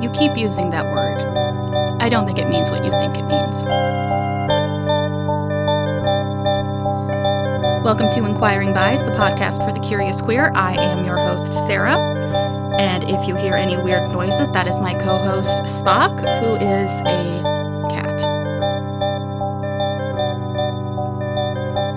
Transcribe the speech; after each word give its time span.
You 0.00 0.08
keep 0.08 0.34
using 0.34 0.70
that 0.70 0.86
word. 0.86 1.20
I 2.00 2.08
don't 2.08 2.24
think 2.24 2.38
it 2.38 2.48
means 2.48 2.70
what 2.70 2.82
you 2.86 2.90
think 2.90 3.18
it 3.18 3.24
means. 3.24 3.62
Welcome 7.84 8.10
to 8.12 8.24
Inquiring 8.24 8.72
Bis, 8.72 9.02
the 9.02 9.10
podcast 9.10 9.62
for 9.62 9.78
the 9.78 9.86
curious 9.86 10.22
queer. 10.22 10.52
I 10.54 10.72
am 10.72 11.04
your 11.04 11.18
host, 11.18 11.52
Sarah. 11.66 11.98
And 12.78 13.04
if 13.10 13.28
you 13.28 13.34
hear 13.34 13.52
any 13.52 13.76
weird 13.76 14.10
noises, 14.10 14.48
that 14.52 14.66
is 14.66 14.80
my 14.80 14.94
co 14.94 15.18
host, 15.18 15.50
Spock, 15.64 16.18
who 16.40 16.54
is 16.54 16.90
a 17.02 17.42
cat. 17.90 18.22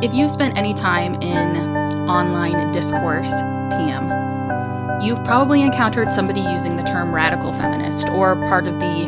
If 0.04 0.14
you 0.14 0.28
spent 0.28 0.58
any 0.58 0.74
time 0.74 1.16
in 1.22 2.10
online 2.10 2.74
discourse, 2.74 3.32
TM, 3.32 4.23
you've 5.04 5.24
probably 5.26 5.62
encountered 5.62 6.12
somebody 6.14 6.40
using 6.40 6.78
the 6.78 6.84
term 6.84 7.14
radical 7.14 7.52
feminist 7.54 8.08
or 8.10 8.36
part 8.48 8.68
of 8.68 8.80
the 8.80 9.06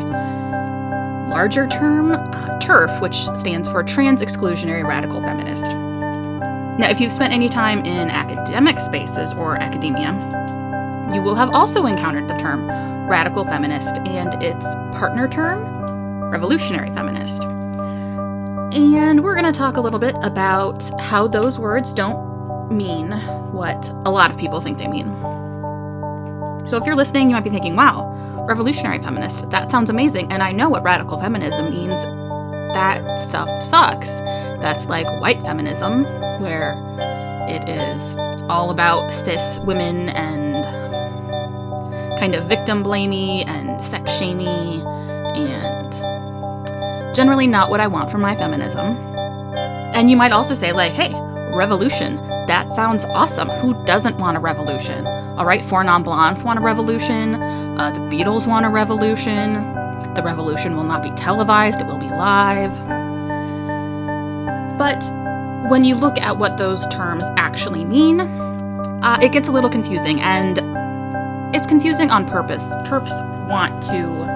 larger 1.30 1.66
term 1.66 2.12
uh, 2.12 2.58
TERF, 2.60 3.00
which 3.00 3.16
stands 3.38 3.68
for 3.68 3.82
Trans 3.82 4.22
Exclusionary 4.22 4.86
Radical 4.86 5.20
Feminist. 5.20 5.72
Now, 6.78 6.90
if 6.90 7.00
you've 7.00 7.12
spent 7.12 7.32
any 7.32 7.48
time 7.48 7.84
in 7.86 8.10
academic 8.10 8.78
spaces 8.78 9.32
or 9.32 9.56
academia, 9.56 10.12
you 11.14 11.22
will 11.22 11.34
have 11.34 11.50
also 11.54 11.86
encountered 11.86 12.28
the 12.28 12.34
term 12.34 12.68
radical 13.08 13.44
feminist 13.44 13.96
and 13.98 14.34
its 14.42 14.66
partner 14.98 15.28
term, 15.28 16.30
revolutionary 16.30 16.90
feminist. 16.92 17.42
And 17.42 19.24
we're 19.24 19.34
going 19.34 19.50
to 19.50 19.58
talk 19.58 19.76
a 19.76 19.80
little 19.80 20.00
bit 20.00 20.16
about 20.22 20.82
how 21.00 21.26
those 21.26 21.58
words 21.58 21.94
don't 21.94 22.70
mean 22.70 23.12
what 23.52 23.88
a 24.04 24.10
lot 24.10 24.30
of 24.30 24.36
people 24.36 24.60
think 24.60 24.76
they 24.76 24.88
mean. 24.88 25.45
So 26.68 26.76
if 26.76 26.84
you're 26.84 26.96
listening, 26.96 27.28
you 27.28 27.34
might 27.34 27.44
be 27.44 27.50
thinking, 27.50 27.76
wow, 27.76 28.12
revolutionary 28.48 28.98
feminist, 28.98 29.48
that 29.50 29.70
sounds 29.70 29.88
amazing. 29.88 30.32
And 30.32 30.42
I 30.42 30.52
know 30.52 30.68
what 30.68 30.82
radical 30.82 31.20
feminism 31.20 31.70
means. 31.70 32.02
That 32.74 33.20
stuff 33.20 33.48
sucks. 33.62 34.08
That's 34.60 34.86
like 34.86 35.06
white 35.20 35.42
feminism, 35.42 36.04
where 36.40 36.74
it 37.48 37.68
is 37.68 38.16
all 38.50 38.70
about 38.70 39.12
cis 39.12 39.60
women 39.60 40.08
and 40.10 40.64
kind 42.18 42.34
of 42.34 42.48
victim 42.48 42.82
blamey 42.82 43.46
and 43.46 43.84
sex 43.84 44.12
shamey 44.16 44.82
and 45.36 45.92
generally 47.14 47.46
not 47.46 47.70
what 47.70 47.80
I 47.80 47.86
want 47.86 48.10
from 48.10 48.20
my 48.20 48.34
feminism. 48.34 48.96
And 49.94 50.10
you 50.10 50.16
might 50.16 50.32
also 50.32 50.54
say, 50.54 50.72
like, 50.72 50.92
hey, 50.92 51.12
revolution, 51.54 52.18
that 52.46 52.72
sounds 52.72 53.04
awesome. 53.06 53.48
Who 53.48 53.74
doesn't 53.84 54.16
want 54.18 54.36
a 54.36 54.40
revolution? 54.40 55.06
All 55.06 55.44
right, 55.44 55.64
Four 55.64 55.84
Non 55.84 56.02
Blondes 56.02 56.42
want 56.42 56.58
a 56.58 56.62
revolution. 56.62 57.34
Uh, 57.34 57.90
the 57.90 58.00
Beatles 58.00 58.46
want 58.46 58.64
a 58.66 58.68
revolution. 58.68 59.54
The 60.14 60.22
revolution 60.24 60.76
will 60.76 60.84
not 60.84 61.02
be 61.02 61.10
televised, 61.10 61.80
it 61.80 61.86
will 61.86 61.98
be 61.98 62.08
live. 62.08 62.72
But 64.78 65.04
when 65.70 65.84
you 65.84 65.94
look 65.94 66.18
at 66.18 66.38
what 66.38 66.56
those 66.56 66.86
terms 66.88 67.24
actually 67.36 67.84
mean, 67.84 68.20
uh, 68.20 69.18
it 69.20 69.32
gets 69.32 69.48
a 69.48 69.52
little 69.52 69.70
confusing, 69.70 70.20
and 70.20 70.58
it's 71.54 71.66
confusing 71.66 72.10
on 72.10 72.28
purpose. 72.28 72.74
TERFs 72.76 73.48
want 73.48 73.82
to 73.84 74.26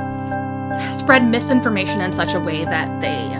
spread 0.99 1.25
misinformation 1.27 2.01
in 2.01 2.13
such 2.13 2.35
a 2.35 2.41
way 2.41 2.65
that 2.65 3.01
they 3.01 3.31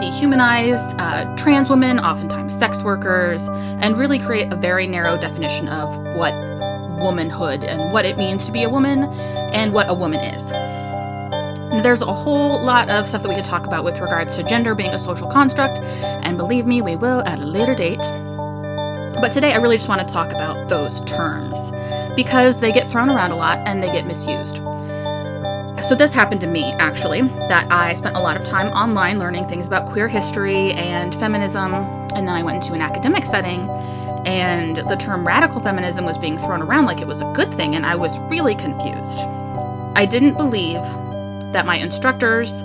dehumanize 0.00 0.98
uh, 0.98 1.36
trans 1.36 1.68
women, 1.68 2.00
oftentimes 2.00 2.58
sex 2.58 2.82
workers, 2.82 3.46
and 3.48 3.98
really 3.98 4.18
create 4.18 4.52
a 4.52 4.56
very 4.56 4.86
narrow 4.86 5.20
definition 5.20 5.68
of 5.68 5.94
what 6.16 6.32
womanhood 6.98 7.64
and 7.64 7.92
what 7.92 8.04
it 8.04 8.16
means 8.16 8.46
to 8.46 8.52
be 8.52 8.62
a 8.62 8.68
woman 8.68 9.04
and 9.52 9.72
what 9.72 9.88
a 9.88 9.94
woman 9.94 10.20
is. 10.20 10.50
There's 11.82 12.02
a 12.02 12.12
whole 12.12 12.62
lot 12.62 12.90
of 12.90 13.08
stuff 13.08 13.22
that 13.22 13.28
we 13.28 13.34
could 13.34 13.44
talk 13.44 13.66
about 13.66 13.84
with 13.84 14.00
regards 14.00 14.36
to 14.36 14.42
gender 14.42 14.74
being 14.74 14.90
a 14.90 14.98
social 14.98 15.28
construct, 15.28 15.78
and 15.78 16.36
believe 16.36 16.66
me, 16.66 16.82
we 16.82 16.96
will 16.96 17.20
at 17.20 17.38
a 17.38 17.44
later 17.44 17.74
date. 17.74 18.00
But 19.20 19.32
today 19.32 19.52
I 19.52 19.58
really 19.58 19.76
just 19.76 19.88
want 19.88 20.06
to 20.06 20.12
talk 20.12 20.30
about 20.30 20.68
those 20.68 21.02
terms 21.02 21.58
because 22.16 22.58
they 22.58 22.72
get 22.72 22.90
thrown 22.90 23.10
around 23.10 23.32
a 23.32 23.36
lot 23.36 23.58
and 23.58 23.82
they 23.82 23.92
get 23.92 24.06
misused. 24.06 24.56
So, 25.82 25.94
this 25.96 26.14
happened 26.14 26.40
to 26.42 26.46
me 26.46 26.72
actually, 26.74 27.22
that 27.22 27.66
I 27.70 27.94
spent 27.94 28.16
a 28.16 28.20
lot 28.20 28.36
of 28.36 28.44
time 28.44 28.68
online 28.68 29.18
learning 29.18 29.48
things 29.48 29.66
about 29.66 29.86
queer 29.86 30.08
history 30.08 30.72
and 30.72 31.14
feminism, 31.16 31.74
and 31.74 32.28
then 32.28 32.34
I 32.34 32.42
went 32.42 32.62
into 32.62 32.74
an 32.74 32.80
academic 32.80 33.24
setting 33.24 33.68
and 34.26 34.76
the 34.76 34.96
term 34.96 35.26
radical 35.26 35.60
feminism 35.60 36.04
was 36.04 36.18
being 36.18 36.36
thrown 36.36 36.60
around 36.60 36.84
like 36.84 37.00
it 37.00 37.06
was 37.06 37.22
a 37.22 37.32
good 37.32 37.52
thing, 37.54 37.74
and 37.74 37.86
I 37.86 37.94
was 37.94 38.18
really 38.30 38.54
confused. 38.54 39.20
I 39.96 40.06
didn't 40.06 40.34
believe 40.34 40.82
that 41.52 41.64
my 41.66 41.76
instructors 41.76 42.62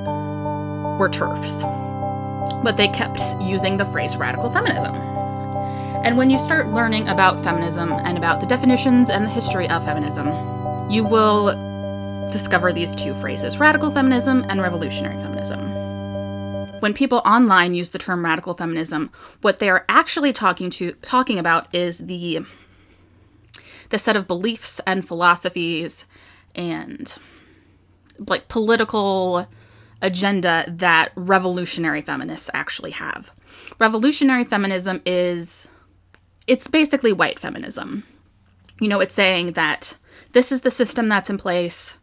were 0.99 1.09
TERFs, 1.09 1.61
but 2.63 2.77
they 2.77 2.87
kept 2.89 3.21
using 3.41 3.77
the 3.77 3.85
phrase 3.85 4.17
radical 4.17 4.49
feminism. 4.49 4.95
And 6.03 6.17
when 6.17 6.29
you 6.29 6.37
start 6.37 6.67
learning 6.67 7.07
about 7.07 7.41
feminism 7.41 7.91
and 7.91 8.17
about 8.17 8.41
the 8.41 8.45
definitions 8.45 9.09
and 9.09 9.25
the 9.25 9.29
history 9.29 9.69
of 9.69 9.85
feminism, 9.85 10.27
you 10.91 11.03
will 11.03 11.64
discover 12.31 12.73
these 12.73 12.95
two 12.95 13.13
phrases 13.13 13.59
radical 13.59 13.91
feminism 13.91 14.45
and 14.49 14.61
revolutionary 14.61 15.17
feminism 15.17 15.85
when 16.79 16.93
people 16.93 17.23
online 17.25 17.73
use 17.73 17.89
the 17.89 17.97
term 17.97 18.23
radical 18.23 18.53
feminism, 18.53 19.09
what 19.41 19.57
they're 19.57 19.85
actually 19.89 20.31
talking 20.31 20.69
to 20.69 20.91
talking 21.01 21.39
about 21.39 21.73
is 21.73 21.97
the 21.97 22.45
the 23.89 23.97
set 23.97 24.15
of 24.15 24.27
beliefs 24.27 24.79
and 24.85 25.07
philosophies 25.07 26.05
and 26.53 27.17
like 28.19 28.47
political 28.47 29.47
agenda 30.01 30.63
that 30.67 31.11
revolutionary 31.15 32.03
feminists 32.03 32.49
actually 32.53 32.91
have. 32.91 33.31
Revolutionary 33.79 34.43
feminism 34.43 35.01
is 35.05 35.67
it's 36.45 36.67
basically 36.67 37.11
white 37.11 37.39
feminism. 37.39 38.03
You 38.79 38.89
know, 38.89 38.99
it's 38.99 39.15
saying 39.15 39.53
that 39.53 39.97
this 40.33 40.51
is 40.51 40.61
the 40.61 40.69
system 40.69 41.07
that's 41.07 41.29
in 41.29 41.39
place. 41.39 41.95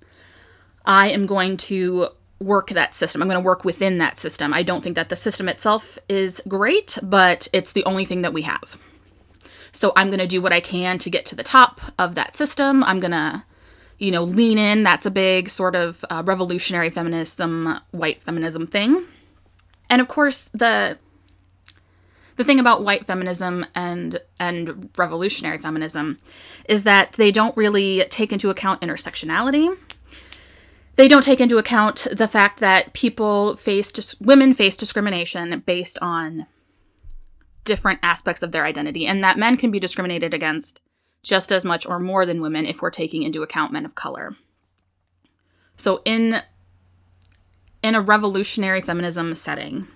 I 0.84 1.08
am 1.08 1.26
going 1.26 1.56
to 1.58 2.08
work 2.42 2.70
that 2.70 2.94
system. 2.94 3.22
I'm 3.22 3.28
going 3.28 3.40
to 3.40 3.46
work 3.46 3.64
within 3.64 3.98
that 3.98 4.18
system. 4.18 4.52
I 4.52 4.62
don't 4.62 4.82
think 4.82 4.96
that 4.96 5.08
the 5.08 5.16
system 5.16 5.48
itself 5.48 5.98
is 6.08 6.42
great, 6.48 6.98
but 7.02 7.48
it's 7.52 7.72
the 7.72 7.84
only 7.84 8.04
thing 8.04 8.22
that 8.22 8.32
we 8.32 8.42
have. 8.42 8.78
So 9.72 9.92
I'm 9.96 10.08
going 10.08 10.20
to 10.20 10.26
do 10.26 10.42
what 10.42 10.52
I 10.52 10.60
can 10.60 10.98
to 10.98 11.10
get 11.10 11.24
to 11.26 11.34
the 11.34 11.42
top 11.42 11.80
of 11.98 12.14
that 12.14 12.34
system. 12.34 12.84
I'm 12.84 13.00
going 13.00 13.12
to, 13.12 13.44
you 13.98 14.10
know, 14.10 14.24
lean 14.24 14.58
in. 14.58 14.82
That's 14.82 15.06
a 15.06 15.10
big 15.10 15.48
sort 15.48 15.74
of 15.74 16.04
uh, 16.10 16.22
revolutionary 16.26 16.90
feminism, 16.90 17.80
white 17.90 18.22
feminism 18.22 18.66
thing. 18.66 19.04
And 19.88 20.00
of 20.00 20.08
course, 20.08 20.48
the 20.52 20.98
the 22.36 22.44
thing 22.44 22.58
about 22.58 22.82
white 22.82 23.06
feminism 23.06 23.66
and 23.74 24.20
and 24.40 24.90
revolutionary 24.96 25.58
feminism 25.58 26.18
is 26.66 26.84
that 26.84 27.12
they 27.12 27.30
don't 27.30 27.56
really 27.56 28.04
take 28.08 28.32
into 28.32 28.50
account 28.50 28.80
intersectionality 28.80 29.76
they 30.96 31.08
don't 31.08 31.24
take 31.24 31.40
into 31.40 31.58
account 31.58 32.06
the 32.12 32.28
fact 32.28 32.60
that 32.60 32.92
people 32.92 33.56
face 33.56 33.92
dis- 33.92 34.20
women 34.20 34.54
face 34.54 34.76
discrimination 34.76 35.62
based 35.64 35.98
on 36.00 36.46
different 37.64 38.00
aspects 38.02 38.42
of 38.42 38.52
their 38.52 38.64
identity 38.64 39.06
and 39.06 39.22
that 39.22 39.38
men 39.38 39.56
can 39.56 39.70
be 39.70 39.80
discriminated 39.80 40.34
against 40.34 40.82
just 41.22 41.52
as 41.52 41.64
much 41.64 41.86
or 41.86 41.98
more 41.98 42.26
than 42.26 42.40
women 42.40 42.66
if 42.66 42.82
we're 42.82 42.90
taking 42.90 43.22
into 43.22 43.42
account 43.42 43.72
men 43.72 43.84
of 43.84 43.94
color. 43.94 44.36
So 45.76 46.02
in 46.04 46.42
in 47.82 47.94
a 47.94 48.00
revolutionary 48.00 48.80
feminism 48.80 49.34
setting, 49.34 49.88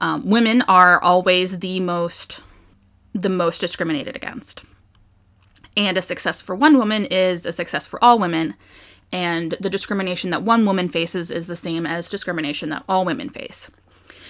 um, 0.00 0.28
women 0.28 0.62
are 0.62 1.00
always 1.02 1.60
the 1.60 1.80
most 1.80 2.42
the 3.14 3.28
most 3.28 3.60
discriminated 3.60 4.14
against. 4.14 4.64
And 5.76 5.96
a 5.96 6.02
success 6.02 6.40
for 6.42 6.54
one 6.54 6.76
woman 6.76 7.04
is 7.04 7.46
a 7.46 7.52
success 7.52 7.86
for 7.86 8.02
all 8.02 8.18
women, 8.18 8.54
and 9.10 9.52
the 9.60 9.70
discrimination 9.70 10.30
that 10.30 10.42
one 10.42 10.66
woman 10.66 10.88
faces 10.88 11.30
is 11.30 11.46
the 11.46 11.56
same 11.56 11.86
as 11.86 12.10
discrimination 12.10 12.68
that 12.68 12.84
all 12.88 13.04
women 13.04 13.28
face. 13.28 13.70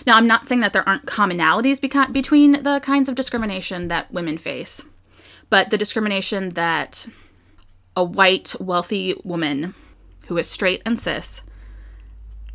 Now, 0.07 0.17
I'm 0.17 0.27
not 0.27 0.47
saying 0.47 0.61
that 0.61 0.73
there 0.73 0.89
aren't 0.89 1.07
commonalities 1.07 1.81
beca- 1.81 2.13
between 2.13 2.63
the 2.63 2.81
kinds 2.81 3.09
of 3.09 3.15
discrimination 3.15 3.89
that 3.89 4.13
women 4.13 4.39
face, 4.39 4.85
but 5.51 5.71
the 5.71 5.79
discrimination 5.79 6.51
that 6.51 7.09
a 7.97 8.05
white, 8.05 8.55
wealthy 8.61 9.21
woman 9.25 9.75
who 10.27 10.39
is 10.39 10.49
straight 10.49 10.83
and 10.87 11.01
cis 11.01 11.43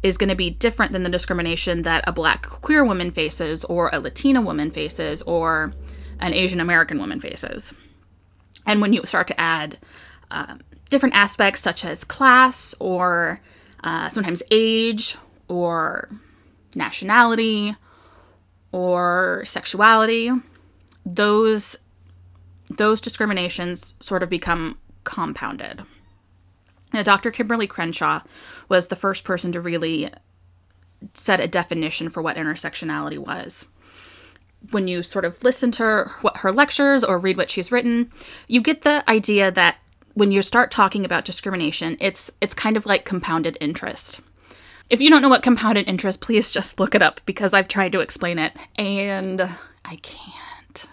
is 0.02 0.18
going 0.18 0.30
to 0.30 0.36
be 0.36 0.50
different 0.50 0.92
than 0.92 1.04
the 1.04 1.10
discrimination 1.10 1.82
that 1.82 2.04
a 2.08 2.14
black 2.14 2.44
queer 2.44 2.84
woman 2.84 3.12
faces, 3.12 3.64
or 3.66 3.90
a 3.92 4.00
Latina 4.00 4.42
woman 4.42 4.70
faces, 4.70 5.22
or 5.24 5.74
an 6.20 6.34
Asian 6.34 6.60
American 6.60 7.00
woman 7.00 7.20
faces. 7.20 7.74
And 8.66 8.82
when 8.82 8.94
you 8.94 9.02
start 9.06 9.28
to 9.28 9.40
add 9.40 9.78
um, 10.32 10.60
different 10.94 11.16
aspects 11.16 11.60
such 11.60 11.84
as 11.84 12.04
class 12.04 12.76
or 12.80 13.42
uh, 13.84 14.08
sometimes 14.10 14.44
age 14.52 15.18
or 15.48 16.08
nationality 16.76 17.76
or 18.72 19.44
sexuality 19.44 20.30
those 21.04 21.76
those 22.70 23.02
discriminations 23.02 23.96
sort 24.00 24.22
of 24.22 24.30
become 24.30 24.78
compounded 25.04 25.82
Now, 26.94 27.02
Dr. 27.02 27.32
Kimberlé 27.32 27.68
Crenshaw 27.68 28.22
was 28.70 28.88
the 28.88 28.96
first 28.96 29.24
person 29.24 29.52
to 29.52 29.60
really 29.60 30.12
set 31.16 31.40
a 31.40 31.48
definition 31.48 32.08
for 32.08 32.22
what 32.22 32.38
intersectionality 32.38 33.18
was. 33.18 33.66
When 34.70 34.88
you 34.88 35.02
sort 35.02 35.26
of 35.26 35.44
listen 35.44 35.72
to 35.72 35.84
her, 35.84 36.12
what 36.22 36.38
her 36.38 36.52
lectures 36.52 37.04
or 37.04 37.18
read 37.18 37.36
what 37.36 37.50
she's 37.50 37.72
written, 37.72 38.12
you 38.48 38.62
get 38.62 38.84
the 38.84 39.04
idea 39.10 39.52
that 39.52 39.80
when 40.14 40.32
you 40.32 40.42
start 40.42 40.72
talking 40.72 41.06
about 41.06 41.26
discrimination, 41.26 41.98
it's 42.00 42.32
it's 42.42 42.54
kind 42.54 42.78
of 42.78 42.86
like 42.86 43.06
compounded 43.06 43.58
interest. 43.60 44.22
If 44.90 45.02
you 45.02 45.10
don't 45.10 45.22
know 45.22 45.30
what 45.30 45.44
compounded 45.44 45.88
interest, 45.88 46.22
please 46.22 46.52
just 46.52 46.80
look 46.80 46.94
it 46.94 47.02
up 47.02 47.22
because 47.26 47.54
I've 47.54 47.68
tried 47.68 47.92
to 47.94 48.00
explain 48.00 48.38
it 48.38 48.54
and 48.78 49.42
I 49.86 49.96
can't. 49.98 50.86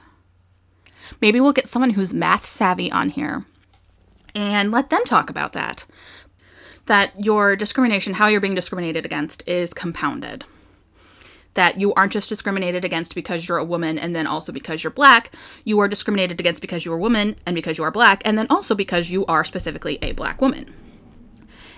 Maybe 1.20 1.40
we'll 1.40 1.52
get 1.52 1.68
someone 1.68 1.90
who's 1.90 2.14
math 2.14 2.46
savvy 2.46 2.90
on 2.90 3.10
here 3.10 3.44
and 4.34 4.70
let 4.70 4.90
them 4.90 5.04
talk 5.04 5.28
about 5.28 5.52
that. 5.52 5.84
That 6.86 7.12
your 7.22 7.56
discrimination, 7.56 8.14
how 8.14 8.28
you're 8.28 8.40
being 8.40 8.54
discriminated 8.54 9.04
against, 9.04 9.46
is 9.46 9.74
compounded. 9.74 10.44
That 11.54 11.80
you 11.80 11.92
aren't 11.94 12.12
just 12.12 12.28
discriminated 12.28 12.84
against 12.84 13.14
because 13.14 13.48
you're 13.48 13.58
a 13.58 13.64
woman 13.64 13.98
and 13.98 14.14
then 14.14 14.26
also 14.26 14.52
because 14.52 14.84
you're 14.84 14.90
black. 14.92 15.34
You 15.64 15.80
are 15.80 15.88
discriminated 15.88 16.38
against 16.38 16.62
because 16.62 16.84
you're 16.84 16.96
a 16.96 17.00
woman 17.00 17.36
and 17.44 17.54
because 17.54 17.76
you 17.76 17.84
are 17.84 17.90
black, 17.90 18.22
and 18.24 18.38
then 18.38 18.46
also 18.48 18.74
because 18.74 19.10
you 19.10 19.26
are 19.26 19.44
specifically 19.44 19.98
a 20.00 20.12
black 20.12 20.40
woman. 20.40 20.72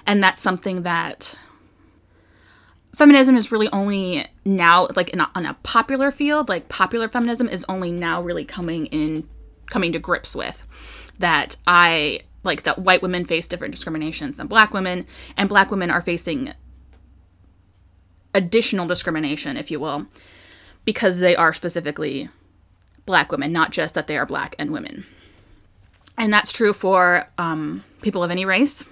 And 0.07 0.23
that's 0.23 0.43
something 0.43 0.83
that 0.83 1.37
feminism 2.95 3.37
is 3.37 3.51
really 3.51 3.69
only 3.73 4.27
now 4.45 4.89
like 4.95 5.09
in 5.11 5.21
a, 5.21 5.31
on 5.35 5.47
a 5.47 5.55
popular 5.63 6.11
field 6.11 6.51
like 6.51 6.69
popular 6.69 7.09
feminism 7.09 7.49
is 7.49 7.65
only 7.67 7.91
now 7.91 8.21
really 8.21 8.45
coming 8.45 8.85
in 8.87 9.27
coming 9.71 9.93
to 9.93 9.99
grips 9.99 10.37
with 10.37 10.67
that 11.19 11.57
i 11.67 12.21
like 12.45 12.63
that 12.65 12.79
white 12.79 13.03
women 13.03 13.25
face 13.25 13.47
different 13.47 13.75
discriminations 13.75 14.37
than 14.37 14.47
black 14.47 14.73
women, 14.73 15.07
and 15.37 15.49
black 15.49 15.71
women 15.71 15.91
are 15.91 16.03
facing 16.03 16.53
additional 18.35 18.87
discrimination, 18.87 19.57
if 19.57 19.71
you 19.71 19.81
will, 19.81 20.07
because 20.85 21.19
they 21.19 21.37
are 21.37 21.53
specifically 21.53 22.29
black 23.07 23.31
women, 23.31 23.53
not 23.53 23.73
just 23.73 23.95
that 23.95 24.07
they 24.07 24.17
are 24.17 24.27
black 24.27 24.55
and 24.59 24.71
women. 24.71 25.05
And 26.17 26.33
that's 26.33 26.53
true 26.53 26.73
for 26.73 27.29
um, 27.39 27.85
people 28.01 28.23
of 28.23 28.31
any 28.31 28.45
race. 28.45 28.87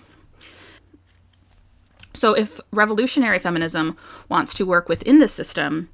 So, 2.13 2.35
if 2.35 2.61
revolutionary 2.73 3.39
feminism 3.39 3.97
wants 4.29 4.53
to 4.55 4.67
work 4.67 4.89
within 4.89 5.21
the 5.21 5.29
system 5.29 5.89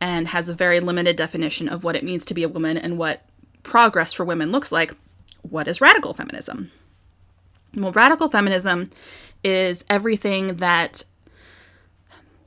and 0.00 0.28
has 0.28 0.48
a 0.48 0.54
very 0.54 0.80
limited 0.80 1.16
definition 1.16 1.68
of 1.68 1.84
what 1.84 1.96
it 1.96 2.04
means 2.04 2.24
to 2.24 2.34
be 2.34 2.42
a 2.42 2.48
woman 2.48 2.78
and 2.78 2.96
what 2.96 3.26
progress 3.62 4.12
for 4.12 4.24
women 4.24 4.50
looks 4.50 4.72
like, 4.72 4.94
what 5.42 5.68
is 5.68 5.80
radical 5.80 6.14
feminism? 6.14 6.70
Well, 7.76 7.92
radical 7.92 8.28
feminism 8.28 8.90
is 9.44 9.84
everything 9.88 10.56
that 10.56 11.04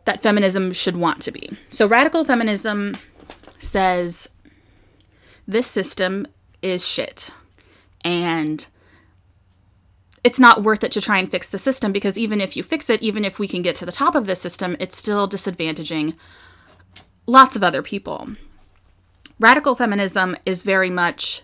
that 0.05 0.21
feminism 0.21 0.73
should 0.73 0.97
want 0.97 1.21
to 1.21 1.31
be. 1.31 1.57
So 1.71 1.87
radical 1.87 2.25
feminism 2.25 2.97
says 3.57 4.29
this 5.47 5.67
system 5.67 6.27
is 6.61 6.87
shit 6.87 7.31
and 8.03 8.67
it's 10.23 10.39
not 10.39 10.63
worth 10.63 10.83
it 10.83 10.91
to 10.93 11.01
try 11.01 11.17
and 11.17 11.29
fix 11.29 11.49
the 11.49 11.59
system 11.59 11.91
because 11.91 12.17
even 12.17 12.39
if 12.39 12.55
you 12.55 12.63
fix 12.63 12.89
it, 12.89 13.01
even 13.01 13.25
if 13.25 13.39
we 13.39 13.47
can 13.47 13.61
get 13.61 13.75
to 13.75 13.85
the 13.85 13.91
top 13.91 14.15
of 14.15 14.25
this 14.25 14.41
system, 14.41 14.77
it's 14.79 14.97
still 14.97 15.27
disadvantaging 15.27 16.15
lots 17.27 17.55
of 17.55 17.63
other 17.63 17.81
people. 17.81 18.29
Radical 19.39 19.75
feminism 19.75 20.35
is 20.45 20.63
very 20.63 20.89
much 20.89 21.41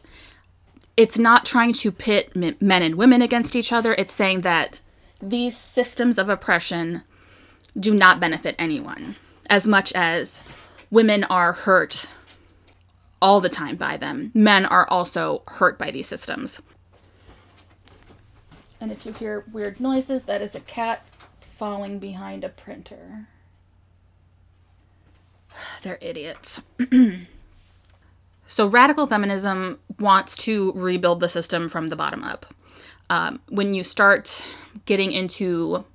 it's 0.95 1.17
not 1.17 1.45
trying 1.45 1.73
to 1.73 1.91
pit 1.91 2.35
men 2.35 2.55
and 2.61 2.95
women 2.95 3.21
against 3.21 3.55
each 3.55 3.71
other. 3.71 3.93
It's 3.97 4.13
saying 4.13 4.41
that 4.41 4.81
these 5.21 5.57
systems 5.57 6.17
of 6.17 6.29
oppression 6.29 7.03
do 7.77 7.93
not 7.93 8.19
benefit 8.19 8.55
anyone 8.57 9.15
as 9.49 9.67
much 9.67 9.91
as 9.93 10.41
women 10.91 11.23
are 11.25 11.53
hurt 11.53 12.09
all 13.21 13.41
the 13.41 13.49
time 13.49 13.75
by 13.75 13.97
them. 13.97 14.31
Men 14.33 14.65
are 14.65 14.87
also 14.89 15.43
hurt 15.47 15.77
by 15.77 15.91
these 15.91 16.07
systems. 16.07 16.61
And 18.79 18.91
if 18.91 19.05
you 19.05 19.11
hear 19.11 19.43
weird 19.51 19.79
noises, 19.79 20.25
that 20.25 20.41
is 20.41 20.55
a 20.55 20.61
cat 20.61 21.05
falling 21.41 21.99
behind 21.99 22.43
a 22.43 22.49
printer. 22.49 23.27
They're 25.81 25.99
idiots. 26.01 26.61
So, 28.51 28.65
radical 28.65 29.05
feminism 29.05 29.77
wants 29.99 30.35
to 30.37 30.71
rebuild 30.73 31.19
the 31.19 31.29
system 31.29 31.69
from 31.69 31.89
the 31.89 31.95
bottom 31.95 32.23
up. 32.23 32.47
Um, 33.07 33.41
when 33.47 33.75
you 33.75 33.83
start 33.83 34.41
getting 34.85 35.11
into 35.11 35.85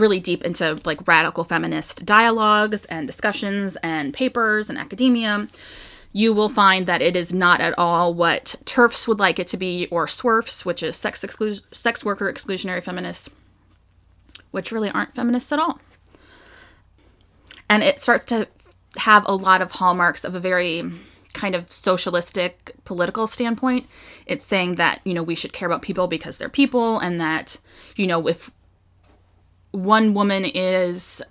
really 0.00 0.20
deep 0.20 0.42
into 0.44 0.78
like 0.84 1.06
radical 1.06 1.44
feminist 1.44 2.04
dialogues 2.04 2.84
and 2.86 3.06
discussions 3.06 3.76
and 3.82 4.12
papers 4.14 4.68
and 4.68 4.78
academia, 4.78 5.46
you 6.12 6.32
will 6.32 6.48
find 6.48 6.86
that 6.86 7.02
it 7.02 7.14
is 7.14 7.32
not 7.32 7.60
at 7.60 7.78
all 7.78 8.12
what 8.12 8.56
TERFs 8.64 9.06
would 9.06 9.20
like 9.20 9.38
it 9.38 9.46
to 9.48 9.56
be, 9.56 9.86
or 9.90 10.06
SWERFs, 10.06 10.64
which 10.64 10.82
is 10.82 10.96
sex, 10.96 11.22
exclu- 11.24 11.62
sex 11.72 12.04
worker 12.04 12.32
exclusionary 12.32 12.82
feminists, 12.82 13.30
which 14.50 14.72
really 14.72 14.90
aren't 14.90 15.14
feminists 15.14 15.52
at 15.52 15.60
all. 15.60 15.80
And 17.68 17.84
it 17.84 18.00
starts 18.00 18.24
to 18.26 18.48
have 18.96 19.24
a 19.26 19.36
lot 19.36 19.62
of 19.62 19.72
hallmarks 19.72 20.24
of 20.24 20.34
a 20.34 20.40
very 20.40 20.90
kind 21.32 21.54
of 21.54 21.70
socialistic 21.70 22.72
political 22.84 23.28
standpoint. 23.28 23.86
It's 24.26 24.44
saying 24.44 24.74
that, 24.74 25.00
you 25.04 25.14
know, 25.14 25.22
we 25.22 25.36
should 25.36 25.52
care 25.52 25.66
about 25.66 25.82
people 25.82 26.08
because 26.08 26.38
they're 26.38 26.48
people 26.48 26.98
and 26.98 27.20
that, 27.20 27.58
you 27.94 28.08
know, 28.08 28.26
if 28.26 28.50
one 29.70 30.14
woman 30.14 30.44
is 30.44 31.22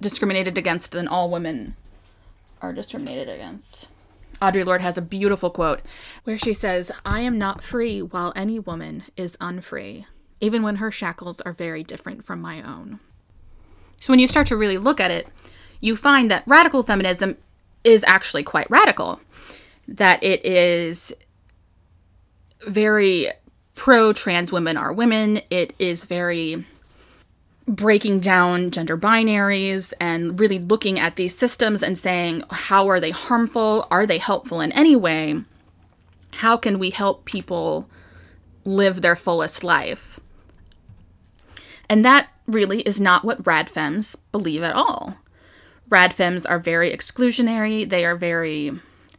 discriminated 0.00 0.56
against, 0.58 0.92
then 0.92 1.08
all 1.08 1.30
women 1.30 1.76
are 2.60 2.72
discriminated 2.72 3.28
against. 3.28 3.88
Audre 4.40 4.64
Lorde 4.64 4.80
has 4.80 4.96
a 4.96 5.02
beautiful 5.02 5.50
quote 5.50 5.80
where 6.24 6.38
she 6.38 6.54
says, 6.54 6.90
I 7.04 7.20
am 7.20 7.38
not 7.38 7.62
free 7.62 8.00
while 8.00 8.32
any 8.34 8.58
woman 8.58 9.04
is 9.16 9.36
unfree, 9.40 10.06
even 10.40 10.62
when 10.62 10.76
her 10.76 10.90
shackles 10.90 11.40
are 11.42 11.52
very 11.52 11.84
different 11.84 12.24
from 12.24 12.40
my 12.40 12.62
own. 12.62 13.00
So 13.98 14.12
when 14.12 14.18
you 14.18 14.26
start 14.26 14.46
to 14.46 14.56
really 14.56 14.78
look 14.78 14.98
at 14.98 15.10
it, 15.10 15.28
you 15.80 15.94
find 15.94 16.30
that 16.30 16.44
radical 16.46 16.82
feminism 16.82 17.36
is 17.84 18.04
actually 18.06 18.42
quite 18.42 18.70
radical 18.70 19.20
that 19.86 20.22
it 20.22 20.44
is 20.44 21.12
very 22.66 23.28
pro 23.74 24.12
trans 24.12 24.52
women 24.52 24.76
are 24.76 24.92
women. 24.92 25.40
It 25.50 25.74
is 25.78 26.04
very 26.04 26.64
breaking 27.70 28.18
down 28.18 28.72
gender 28.72 28.98
binaries 28.98 29.92
and 30.00 30.40
really 30.40 30.58
looking 30.58 30.98
at 30.98 31.14
these 31.14 31.38
systems 31.38 31.84
and 31.84 31.96
saying, 31.96 32.42
how 32.50 32.88
are 32.88 32.98
they 32.98 33.10
harmful? 33.10 33.86
Are 33.92 34.06
they 34.06 34.18
helpful 34.18 34.60
in 34.60 34.72
any 34.72 34.96
way? 34.96 35.42
How 36.34 36.56
can 36.56 36.80
we 36.80 36.90
help 36.90 37.24
people 37.24 37.88
live 38.64 39.02
their 39.02 39.14
fullest 39.14 39.62
life? 39.62 40.18
And 41.88 42.04
that 42.04 42.28
really 42.46 42.80
is 42.80 43.00
not 43.00 43.24
what 43.24 43.44
radfems 43.44 44.16
believe 44.32 44.64
at 44.64 44.74
all. 44.74 45.16
Radfems 45.88 46.44
are 46.48 46.58
very 46.58 46.92
exclusionary, 46.92 47.88
they 47.88 48.04
are 48.04 48.16
very 48.16 48.72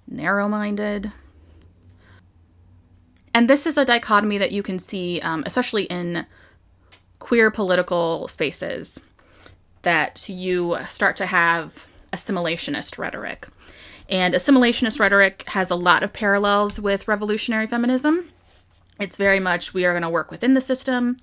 narrow 0.07 0.49
minded. 0.49 1.13
And 3.33 3.49
this 3.49 3.65
is 3.65 3.77
a 3.77 3.85
dichotomy 3.85 4.37
that 4.37 4.51
you 4.51 4.61
can 4.61 4.77
see, 4.77 5.21
um, 5.21 5.43
especially 5.45 5.83
in 5.83 6.25
queer 7.31 7.49
political 7.49 8.27
spaces, 8.27 8.99
that 9.83 10.27
you 10.27 10.77
start 10.89 11.15
to 11.15 11.25
have 11.25 11.87
assimilationist 12.11 12.97
rhetoric. 12.97 13.47
And 14.09 14.33
assimilationist 14.33 14.99
rhetoric 14.99 15.45
has 15.47 15.71
a 15.71 15.77
lot 15.77 16.03
of 16.03 16.11
parallels 16.11 16.77
with 16.77 17.07
revolutionary 17.07 17.67
feminism. 17.67 18.27
It's 18.99 19.15
very 19.15 19.39
much 19.39 19.73
we 19.73 19.85
are 19.85 19.93
going 19.93 20.01
to 20.01 20.09
work 20.09 20.29
within 20.29 20.55
the 20.55 20.59
system. 20.59 21.19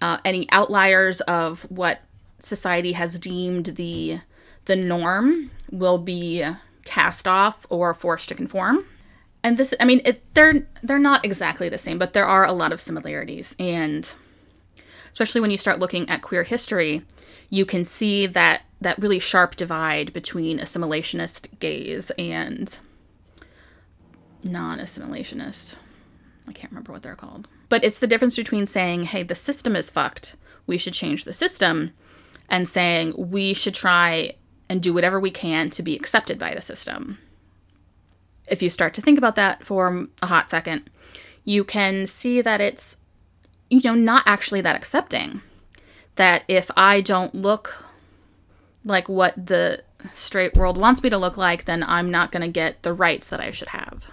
Uh, 0.00 0.18
any 0.24 0.48
outliers 0.52 1.20
of 1.22 1.62
what 1.62 2.02
society 2.38 2.92
has 2.92 3.18
deemed 3.18 3.74
the 3.74 4.20
the 4.66 4.76
norm 4.76 5.50
will 5.72 5.98
be 5.98 6.46
cast 6.84 7.26
off 7.26 7.66
or 7.68 7.92
forced 7.92 8.28
to 8.28 8.36
conform. 8.36 8.84
And 9.42 9.58
this, 9.58 9.74
I 9.80 9.84
mean, 9.84 10.00
it, 10.04 10.22
they're 10.34 10.68
they're 10.80 11.00
not 11.00 11.24
exactly 11.24 11.68
the 11.68 11.76
same, 11.76 11.98
but 11.98 12.12
there 12.12 12.24
are 12.24 12.44
a 12.44 12.52
lot 12.52 12.72
of 12.72 12.80
similarities, 12.80 13.56
and 13.58 14.14
especially 15.12 15.40
when 15.40 15.50
you 15.50 15.56
start 15.56 15.78
looking 15.78 16.08
at 16.08 16.22
queer 16.22 16.42
history, 16.42 17.02
you 17.48 17.64
can 17.64 17.84
see 17.84 18.26
that 18.26 18.62
that 18.80 18.98
really 18.98 19.18
sharp 19.18 19.56
divide 19.56 20.12
between 20.12 20.58
assimilationist 20.58 21.58
gays 21.58 22.10
and 22.12 22.78
non-assimilationist. 24.42 25.74
I 26.48 26.52
can't 26.52 26.72
remember 26.72 26.92
what 26.92 27.02
they're 27.02 27.14
called. 27.14 27.46
But 27.68 27.84
it's 27.84 27.98
the 27.98 28.06
difference 28.06 28.36
between 28.36 28.66
saying, 28.66 29.04
"Hey, 29.04 29.22
the 29.22 29.34
system 29.34 29.76
is 29.76 29.90
fucked. 29.90 30.36
We 30.66 30.78
should 30.78 30.94
change 30.94 31.24
the 31.24 31.32
system," 31.32 31.92
and 32.48 32.68
saying, 32.68 33.14
"We 33.16 33.52
should 33.52 33.74
try 33.74 34.34
and 34.68 34.80
do 34.80 34.94
whatever 34.94 35.20
we 35.20 35.30
can 35.30 35.68
to 35.70 35.82
be 35.82 35.96
accepted 35.96 36.38
by 36.38 36.54
the 36.54 36.60
system. 36.60 37.18
If 38.48 38.62
you 38.62 38.70
start 38.70 38.94
to 38.94 39.02
think 39.02 39.18
about 39.18 39.36
that 39.36 39.66
for 39.66 40.08
a 40.22 40.26
hot 40.26 40.48
second, 40.48 40.88
you 41.44 41.64
can 41.64 42.06
see 42.06 42.40
that 42.40 42.60
it's 42.60 42.96
you 43.70 43.80
know, 43.82 43.94
not 43.94 44.24
actually 44.26 44.60
that 44.60 44.76
accepting. 44.76 45.40
That 46.16 46.44
if 46.48 46.70
I 46.76 47.00
don't 47.00 47.34
look 47.34 47.86
like 48.84 49.08
what 49.08 49.46
the 49.46 49.82
straight 50.12 50.56
world 50.56 50.76
wants 50.76 51.02
me 51.02 51.08
to 51.10 51.16
look 51.16 51.36
like, 51.36 51.64
then 51.64 51.82
I'm 51.82 52.10
not 52.10 52.32
going 52.32 52.42
to 52.42 52.48
get 52.48 52.82
the 52.82 52.92
rights 52.92 53.28
that 53.28 53.40
I 53.40 53.50
should 53.50 53.68
have. 53.68 54.10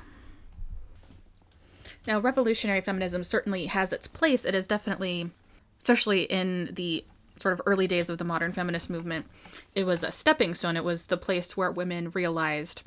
Now, 2.05 2.19
revolutionary 2.19 2.81
feminism 2.81 3.23
certainly 3.23 3.65
has 3.65 3.91
its 3.91 4.07
place. 4.07 4.45
It 4.45 4.55
is 4.55 4.67
definitely, 4.67 5.31
especially 5.79 6.23
in 6.23 6.69
the 6.73 7.03
sort 7.39 7.53
of 7.53 7.61
early 7.65 7.87
days 7.87 8.09
of 8.09 8.17
the 8.17 8.23
modern 8.23 8.53
feminist 8.53 8.89
movement, 8.89 9.25
it 9.75 9.83
was 9.83 10.03
a 10.03 10.11
stepping 10.11 10.53
stone. 10.53 10.77
It 10.77 10.83
was 10.83 11.03
the 11.03 11.17
place 11.17 11.57
where 11.57 11.71
women 11.71 12.09
realized 12.11 12.83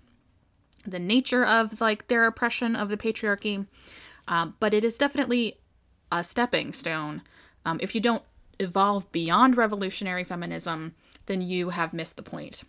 the 0.87 0.99
nature 0.99 1.45
of 1.45 1.81
like 1.81 2.09
their 2.09 2.25
oppression 2.25 2.75
of 2.75 2.89
the 2.89 2.97
patriarchy. 2.97 3.67
Um, 4.27 4.55
but 4.61 4.73
it 4.73 4.85
is 4.85 4.97
definitely 4.97 5.60
a 6.11 6.25
stepping 6.25 6.73
stone. 6.73 7.23
Um, 7.65 7.79
if 7.83 7.95
you 7.95 8.01
don't 8.01 8.23
evolve 8.59 9.11
beyond 9.13 9.57
revolutionary 9.57 10.25
feminism, 10.25 10.95
then 11.27 11.43
you 11.43 11.71
have 11.71 11.93
missed 11.93 12.17
the 12.17 12.23
point. 12.23 12.63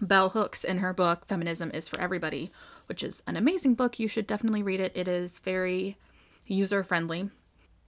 Bell 0.00 0.30
Hooks, 0.30 0.64
in 0.64 0.78
her 0.78 0.92
book 0.92 1.26
Feminism 1.26 1.70
is 1.72 1.88
for 1.88 2.00
Everybody, 2.00 2.50
which 2.86 3.02
is 3.02 3.22
an 3.26 3.36
amazing 3.36 3.74
book, 3.74 3.98
you 3.98 4.08
should 4.08 4.26
definitely 4.26 4.62
read 4.62 4.80
it. 4.80 4.92
It 4.94 5.08
is 5.08 5.38
very 5.38 5.96
user 6.46 6.84
friendly. 6.84 7.30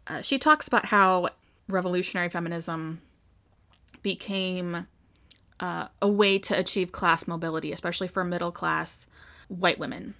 Uh, 0.07 0.23
she 0.23 0.39
talks 0.39 0.67
about 0.67 0.87
how 0.87 1.29
revolutionary 1.69 2.31
feminism 2.31 3.03
became 4.03 4.87
uh, 5.61 5.89
a 6.01 6.09
way 6.09 6.39
to 6.39 6.59
achieve 6.59 6.93
class 6.93 7.27
mobility, 7.27 7.73
especially 7.73 8.09
for 8.09 8.25
middle 8.25 8.53
class 8.53 9.07
white 9.49 9.79
women. 9.79 10.15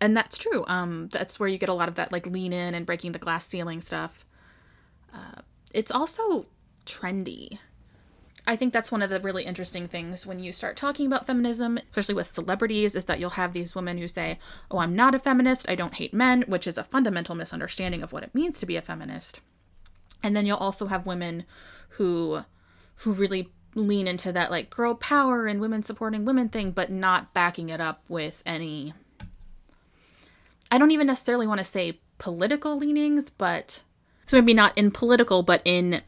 And 0.00 0.16
that's 0.16 0.36
true. 0.36 0.64
Um, 0.66 1.08
that's 1.12 1.38
where 1.38 1.48
you 1.48 1.58
get 1.58 1.68
a 1.68 1.74
lot 1.74 1.88
of 1.88 1.94
that, 1.94 2.12
like 2.12 2.26
lean 2.26 2.52
in 2.52 2.74
and 2.74 2.84
breaking 2.84 3.12
the 3.12 3.18
glass 3.18 3.46
ceiling 3.46 3.80
stuff. 3.80 4.26
Uh, 5.12 5.42
it's 5.72 5.90
also 5.90 6.46
trendy. 6.84 7.58
I 8.46 8.56
think 8.56 8.72
that's 8.72 8.92
one 8.92 9.00
of 9.00 9.08
the 9.08 9.20
really 9.20 9.44
interesting 9.44 9.88
things 9.88 10.26
when 10.26 10.38
you 10.38 10.52
start 10.52 10.76
talking 10.76 11.06
about 11.06 11.26
feminism, 11.26 11.78
especially 11.78 12.14
with 12.14 12.26
celebrities, 12.26 12.94
is 12.94 13.06
that 13.06 13.18
you'll 13.18 13.30
have 13.30 13.54
these 13.54 13.74
women 13.74 13.96
who 13.96 14.06
say, 14.06 14.38
Oh, 14.70 14.78
I'm 14.78 14.94
not 14.94 15.14
a 15.14 15.18
feminist, 15.18 15.68
I 15.68 15.74
don't 15.74 15.94
hate 15.94 16.12
men, 16.12 16.44
which 16.46 16.66
is 16.66 16.76
a 16.76 16.84
fundamental 16.84 17.34
misunderstanding 17.34 18.02
of 18.02 18.12
what 18.12 18.22
it 18.22 18.34
means 18.34 18.58
to 18.58 18.66
be 18.66 18.76
a 18.76 18.82
feminist. 18.82 19.40
And 20.22 20.36
then 20.36 20.44
you'll 20.44 20.56
also 20.56 20.86
have 20.86 21.06
women 21.06 21.44
who 21.90 22.42
who 22.96 23.12
really 23.12 23.48
lean 23.74 24.06
into 24.06 24.30
that 24.32 24.50
like 24.50 24.70
girl 24.70 24.94
power 24.94 25.46
and 25.46 25.60
women 25.60 25.82
supporting 25.82 26.24
women 26.24 26.48
thing, 26.48 26.70
but 26.70 26.90
not 26.90 27.32
backing 27.32 27.70
it 27.70 27.80
up 27.80 28.02
with 28.08 28.42
any 28.44 28.92
I 30.70 30.78
don't 30.78 30.90
even 30.90 31.06
necessarily 31.06 31.46
want 31.46 31.58
to 31.58 31.64
say 31.64 32.00
political 32.18 32.76
leanings, 32.76 33.30
but 33.30 33.82
so 34.26 34.36
maybe 34.36 34.54
not 34.54 34.76
in 34.76 34.90
political, 34.90 35.42
but 35.42 35.62
in 35.64 36.02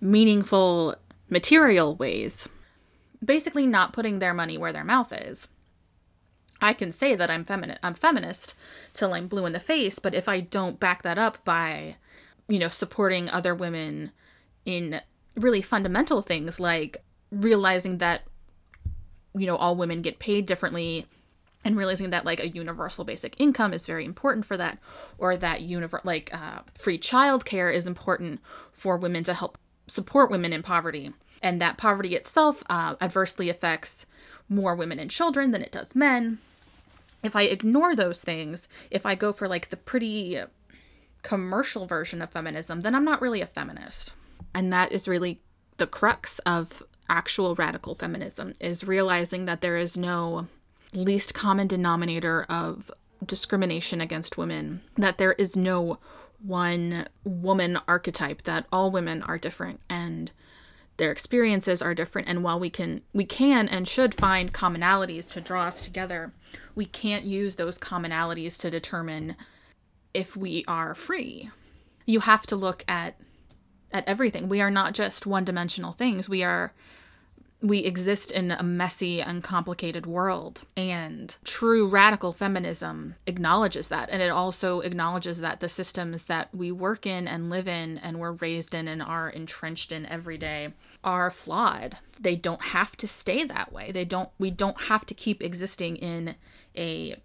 meaningful 0.00 0.96
material 1.28 1.96
ways. 1.96 2.48
Basically, 3.24 3.66
not 3.66 3.92
putting 3.92 4.18
their 4.18 4.34
money 4.34 4.58
where 4.58 4.72
their 4.72 4.84
mouth 4.84 5.12
is. 5.12 5.48
I 6.60 6.72
can 6.72 6.92
say 6.92 7.14
that 7.14 7.30
I'm 7.30 7.44
feminist, 7.44 7.80
I'm 7.82 7.94
feminist 7.94 8.54
till 8.92 9.12
I'm 9.12 9.28
blue 9.28 9.46
in 9.46 9.52
the 9.52 9.60
face, 9.60 9.98
but 9.98 10.14
if 10.14 10.28
I 10.28 10.40
don't 10.40 10.80
back 10.80 11.02
that 11.02 11.18
up 11.18 11.44
by, 11.44 11.96
you 12.48 12.58
know, 12.58 12.68
supporting 12.68 13.28
other 13.28 13.54
women 13.54 14.12
in 14.64 15.00
really 15.36 15.62
fundamental 15.62 16.22
things 16.22 16.60
like 16.60 17.02
realizing 17.30 17.98
that, 17.98 18.22
you 19.34 19.46
know, 19.46 19.56
all 19.56 19.74
women 19.74 20.00
get 20.00 20.18
paid 20.18 20.46
differently 20.46 21.06
and 21.64 21.76
realizing 21.76 22.10
that 22.10 22.24
like 22.24 22.40
a 22.40 22.48
universal 22.48 23.04
basic 23.04 23.40
income 23.40 23.72
is 23.72 23.86
very 23.86 24.04
important 24.04 24.44
for 24.44 24.56
that 24.56 24.78
or 25.18 25.36
that 25.36 25.60
univer- 25.60 26.04
like 26.04 26.32
uh, 26.34 26.60
free 26.74 26.98
childcare 26.98 27.72
is 27.72 27.86
important 27.86 28.40
for 28.72 28.96
women 28.96 29.24
to 29.24 29.34
help 29.34 29.58
support 29.86 30.30
women 30.30 30.52
in 30.52 30.62
poverty 30.62 31.12
and 31.42 31.60
that 31.60 31.76
poverty 31.76 32.14
itself 32.14 32.62
uh, 32.70 32.96
adversely 33.00 33.48
affects 33.48 34.06
more 34.48 34.74
women 34.74 34.98
and 34.98 35.10
children 35.10 35.50
than 35.50 35.62
it 35.62 35.72
does 35.72 35.94
men. 35.94 36.38
If 37.22 37.34
i 37.34 37.42
ignore 37.42 37.96
those 37.96 38.22
things 38.22 38.68
if 38.90 39.06
i 39.06 39.14
go 39.14 39.32
for 39.32 39.48
like 39.48 39.70
the 39.70 39.76
pretty 39.76 40.38
commercial 41.22 41.86
version 41.86 42.20
of 42.20 42.30
feminism 42.30 42.82
then 42.82 42.94
i'm 42.94 43.04
not 43.04 43.22
really 43.22 43.40
a 43.40 43.46
feminist. 43.46 44.12
And 44.54 44.72
that 44.72 44.92
is 44.92 45.08
really 45.08 45.40
the 45.78 45.86
crux 45.86 46.38
of 46.40 46.82
actual 47.08 47.54
radical 47.54 47.94
feminism 47.94 48.52
is 48.60 48.86
realizing 48.86 49.44
that 49.46 49.60
there 49.60 49.76
is 49.76 49.96
no 49.96 50.46
least 50.94 51.34
common 51.34 51.66
denominator 51.66 52.44
of 52.48 52.90
discrimination 53.24 54.00
against 54.00 54.36
women, 54.36 54.82
that 54.96 55.18
there 55.18 55.32
is 55.32 55.56
no 55.56 55.98
one 56.38 57.06
woman 57.24 57.78
archetype, 57.88 58.42
that 58.42 58.66
all 58.70 58.90
women 58.90 59.22
are 59.22 59.38
different 59.38 59.80
and 59.88 60.30
their 60.96 61.10
experiences 61.10 61.82
are 61.82 61.94
different. 61.94 62.28
And 62.28 62.44
while 62.44 62.60
we 62.60 62.70
can 62.70 63.02
we 63.12 63.24
can 63.24 63.68
and 63.68 63.88
should 63.88 64.14
find 64.14 64.52
commonalities 64.52 65.32
to 65.32 65.40
draw 65.40 65.64
us 65.64 65.84
together 65.84 66.32
we 66.74 66.86
can't 66.86 67.24
use 67.24 67.54
those 67.54 67.78
commonalities 67.78 68.58
to 68.60 68.70
determine 68.70 69.36
if 70.12 70.36
we 70.36 70.64
are 70.66 70.94
free. 70.94 71.50
You 72.06 72.20
have 72.20 72.46
to 72.46 72.56
look 72.56 72.84
at 72.88 73.16
at 73.92 74.06
everything. 74.08 74.48
We 74.48 74.60
are 74.60 74.70
not 74.70 74.92
just 74.92 75.24
one-dimensional 75.24 75.92
things. 75.92 76.28
We 76.28 76.42
are 76.42 76.72
we 77.64 77.78
exist 77.78 78.30
in 78.30 78.50
a 78.50 78.62
messy 78.62 79.22
and 79.22 79.42
complicated 79.42 80.04
world. 80.04 80.66
And 80.76 81.34
true 81.44 81.88
radical 81.88 82.34
feminism 82.34 83.14
acknowledges 83.26 83.88
that. 83.88 84.10
And 84.10 84.20
it 84.20 84.28
also 84.28 84.80
acknowledges 84.80 85.40
that 85.40 85.60
the 85.60 85.68
systems 85.70 86.24
that 86.24 86.54
we 86.54 86.70
work 86.70 87.06
in 87.06 87.26
and 87.26 87.48
live 87.48 87.66
in 87.66 87.96
and 87.96 88.20
we're 88.20 88.32
raised 88.32 88.74
in 88.74 88.86
and 88.86 89.02
are 89.02 89.30
entrenched 89.30 89.92
in 89.92 90.04
every 90.04 90.36
day 90.36 90.74
are 91.02 91.30
flawed. 91.30 91.96
They 92.20 92.36
don't 92.36 92.60
have 92.60 92.98
to 92.98 93.08
stay 93.08 93.44
that 93.44 93.72
way. 93.72 93.90
They 93.90 94.04
don't 94.04 94.28
we 94.38 94.50
don't 94.50 94.82
have 94.82 95.06
to 95.06 95.14
keep 95.14 95.42
existing 95.42 95.96
in 95.96 96.34
a 96.76 97.16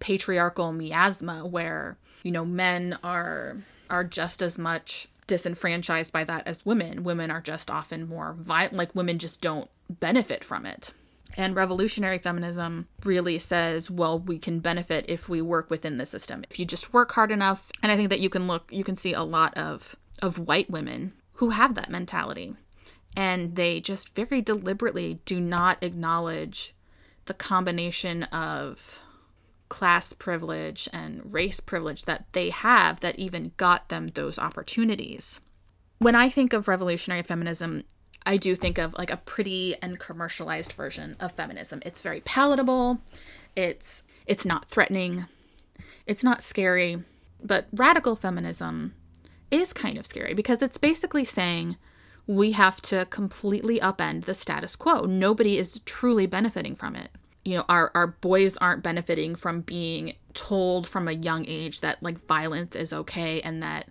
patriarchal 0.00 0.72
miasma 0.72 1.46
where, 1.46 1.96
you 2.22 2.30
know, 2.30 2.44
men 2.44 2.98
are 3.02 3.56
are 3.88 4.04
just 4.04 4.42
as 4.42 4.58
much 4.58 5.08
disenfranchised 5.28 6.12
by 6.12 6.24
that 6.24 6.46
as 6.46 6.66
women. 6.66 7.04
Women 7.04 7.30
are 7.30 7.40
just 7.40 7.70
often 7.70 8.08
more 8.08 8.34
violent, 8.36 8.74
like 8.74 8.94
women 8.94 9.20
just 9.20 9.40
don't 9.40 9.70
benefit 9.88 10.42
from 10.42 10.66
it. 10.66 10.92
And 11.36 11.54
revolutionary 11.54 12.18
feminism 12.18 12.88
really 13.04 13.38
says, 13.38 13.88
well, 13.90 14.18
we 14.18 14.38
can 14.38 14.58
benefit 14.58 15.04
if 15.06 15.28
we 15.28 15.40
work 15.40 15.70
within 15.70 15.96
the 15.96 16.06
system. 16.06 16.42
If 16.50 16.58
you 16.58 16.64
just 16.64 16.92
work 16.92 17.12
hard 17.12 17.30
enough. 17.30 17.70
And 17.80 17.92
I 17.92 17.96
think 17.96 18.10
that 18.10 18.18
you 18.18 18.28
can 18.28 18.48
look, 18.48 18.72
you 18.72 18.82
can 18.82 18.96
see 18.96 19.12
a 19.12 19.22
lot 19.22 19.56
of, 19.56 19.94
of 20.20 20.48
white 20.48 20.68
women 20.68 21.12
who 21.34 21.50
have 21.50 21.76
that 21.76 21.90
mentality. 21.90 22.56
And 23.16 23.54
they 23.54 23.78
just 23.78 24.14
very 24.14 24.40
deliberately 24.40 25.20
do 25.24 25.38
not 25.38 25.82
acknowledge 25.82 26.74
the 27.26 27.34
combination 27.34 28.24
of 28.24 29.02
class 29.68 30.12
privilege 30.12 30.88
and 30.92 31.32
race 31.32 31.60
privilege 31.60 32.04
that 32.04 32.24
they 32.32 32.50
have 32.50 33.00
that 33.00 33.18
even 33.18 33.52
got 33.56 33.88
them 33.88 34.08
those 34.08 34.38
opportunities. 34.38 35.40
When 35.98 36.14
I 36.14 36.28
think 36.28 36.52
of 36.52 36.68
revolutionary 36.68 37.22
feminism, 37.22 37.84
I 38.24 38.36
do 38.36 38.54
think 38.54 38.78
of 38.78 38.94
like 38.94 39.10
a 39.10 39.16
pretty 39.16 39.76
and 39.82 39.98
commercialized 39.98 40.72
version 40.72 41.16
of 41.18 41.32
feminism. 41.32 41.80
It's 41.84 42.00
very 42.00 42.20
palatable. 42.20 43.00
It's 43.56 44.02
it's 44.26 44.44
not 44.44 44.68
threatening. 44.68 45.26
It's 46.06 46.22
not 46.22 46.42
scary, 46.42 47.02
but 47.42 47.66
radical 47.72 48.16
feminism 48.16 48.94
is 49.50 49.72
kind 49.72 49.96
of 49.96 50.06
scary 50.06 50.34
because 50.34 50.60
it's 50.62 50.76
basically 50.76 51.24
saying 51.24 51.76
we 52.26 52.52
have 52.52 52.82
to 52.82 53.06
completely 53.06 53.80
upend 53.80 54.26
the 54.26 54.34
status 54.34 54.76
quo. 54.76 55.02
Nobody 55.02 55.56
is 55.56 55.80
truly 55.86 56.26
benefiting 56.26 56.76
from 56.76 56.94
it 56.94 57.10
you 57.48 57.56
know 57.56 57.64
our 57.68 57.90
our 57.94 58.08
boys 58.08 58.58
aren't 58.58 58.82
benefiting 58.82 59.34
from 59.34 59.62
being 59.62 60.14
told 60.34 60.86
from 60.86 61.08
a 61.08 61.12
young 61.12 61.46
age 61.48 61.80
that 61.80 62.02
like 62.02 62.24
violence 62.26 62.76
is 62.76 62.92
okay 62.92 63.40
and 63.40 63.62
that 63.62 63.88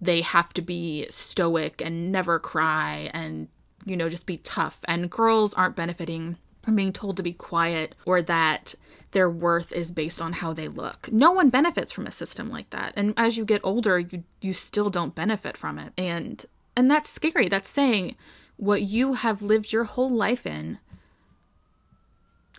they 0.00 0.22
have 0.22 0.54
to 0.54 0.62
be 0.62 1.06
stoic 1.10 1.82
and 1.84 2.10
never 2.10 2.38
cry 2.38 3.10
and 3.12 3.48
you 3.84 3.94
know 3.94 4.08
just 4.08 4.24
be 4.24 4.38
tough 4.38 4.80
and 4.88 5.10
girls 5.10 5.52
aren't 5.52 5.76
benefiting 5.76 6.38
from 6.62 6.76
being 6.76 6.94
told 6.94 7.18
to 7.18 7.22
be 7.22 7.34
quiet 7.34 7.94
or 8.06 8.22
that 8.22 8.74
their 9.10 9.28
worth 9.28 9.70
is 9.72 9.90
based 9.90 10.20
on 10.20 10.32
how 10.32 10.54
they 10.54 10.66
look. 10.66 11.12
No 11.12 11.30
one 11.30 11.50
benefits 11.50 11.92
from 11.92 12.06
a 12.06 12.10
system 12.10 12.48
like 12.48 12.70
that. 12.70 12.94
And 12.96 13.12
as 13.18 13.36
you 13.36 13.44
get 13.44 13.60
older, 13.62 13.98
you 13.98 14.24
you 14.40 14.54
still 14.54 14.88
don't 14.88 15.14
benefit 15.14 15.58
from 15.58 15.78
it. 15.78 15.92
And 15.98 16.44
and 16.74 16.90
that's 16.90 17.10
scary. 17.10 17.48
That's 17.48 17.68
saying 17.68 18.16
what 18.56 18.82
you 18.82 19.14
have 19.14 19.42
lived 19.42 19.72
your 19.72 19.84
whole 19.84 20.10
life 20.10 20.46
in 20.46 20.78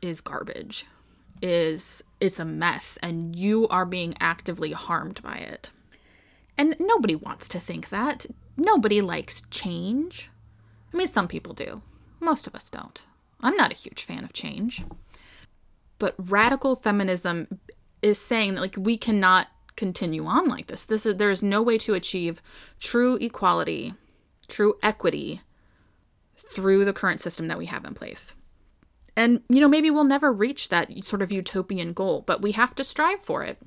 is 0.02 0.22
garbage 0.22 0.86
is 1.42 2.04
is 2.20 2.40
a 2.40 2.46
mess 2.46 2.98
and 3.02 3.36
you 3.36 3.68
are 3.68 3.86
being 3.86 4.16
actively 4.20 4.72
harmed 4.72 5.22
by 5.22 5.36
it. 5.36 5.72
And 6.58 6.76
nobody 6.80 7.16
wants 7.16 7.50
to 7.50 7.60
think 7.60 7.90
that. 7.90 8.26
Nobody 8.56 9.02
likes 9.02 9.44
change. 9.52 10.30
I 10.94 10.98
mean 10.98 11.08
some 11.08 11.28
people 11.28 11.54
do. 11.54 11.82
Most 12.20 12.48
of 12.48 12.56
us 12.56 12.70
don't. 12.70 13.06
I'm 13.42 13.58
not 13.58 13.74
a 13.74 13.76
huge 13.76 14.04
fan 14.04 14.24
of 14.24 14.34
change. 14.34 14.86
But 16.00 16.16
radical 16.18 16.76
feminism 16.76 17.60
is 18.02 18.18
saying 18.18 18.56
that 18.56 18.62
like 18.62 18.76
we 18.78 18.98
cannot 18.98 19.48
continue 19.76 20.26
on 20.26 20.48
like 20.48 20.68
this. 20.68 20.86
This 20.86 21.06
is 21.06 21.18
there's 21.18 21.44
no 21.44 21.62
way 21.62 21.78
to 21.80 21.94
achieve 21.94 22.42
true 22.80 23.18
equality, 23.18 23.94
true 24.48 24.76
equity 24.82 25.42
through 26.54 26.86
the 26.86 26.94
current 26.94 27.22
system 27.22 27.48
that 27.50 27.58
we 27.58 27.66
have 27.66 27.86
in 27.86 27.94
place. 27.94 28.36
And 29.16 29.42
you 29.50 29.62
know, 29.62 29.68
maybe 29.68 29.90
we'll 29.90 30.04
never 30.04 30.32
reach 30.32 30.70
that 30.70 31.06
sort 31.06 31.22
of 31.22 31.32
utopian 31.32 31.94
goal, 31.94 32.24
but 32.26 32.42
we 32.42 32.52
have 32.54 32.76
to 32.76 32.84
strive 32.84 33.22
for 33.22 33.44
it. 33.44 33.58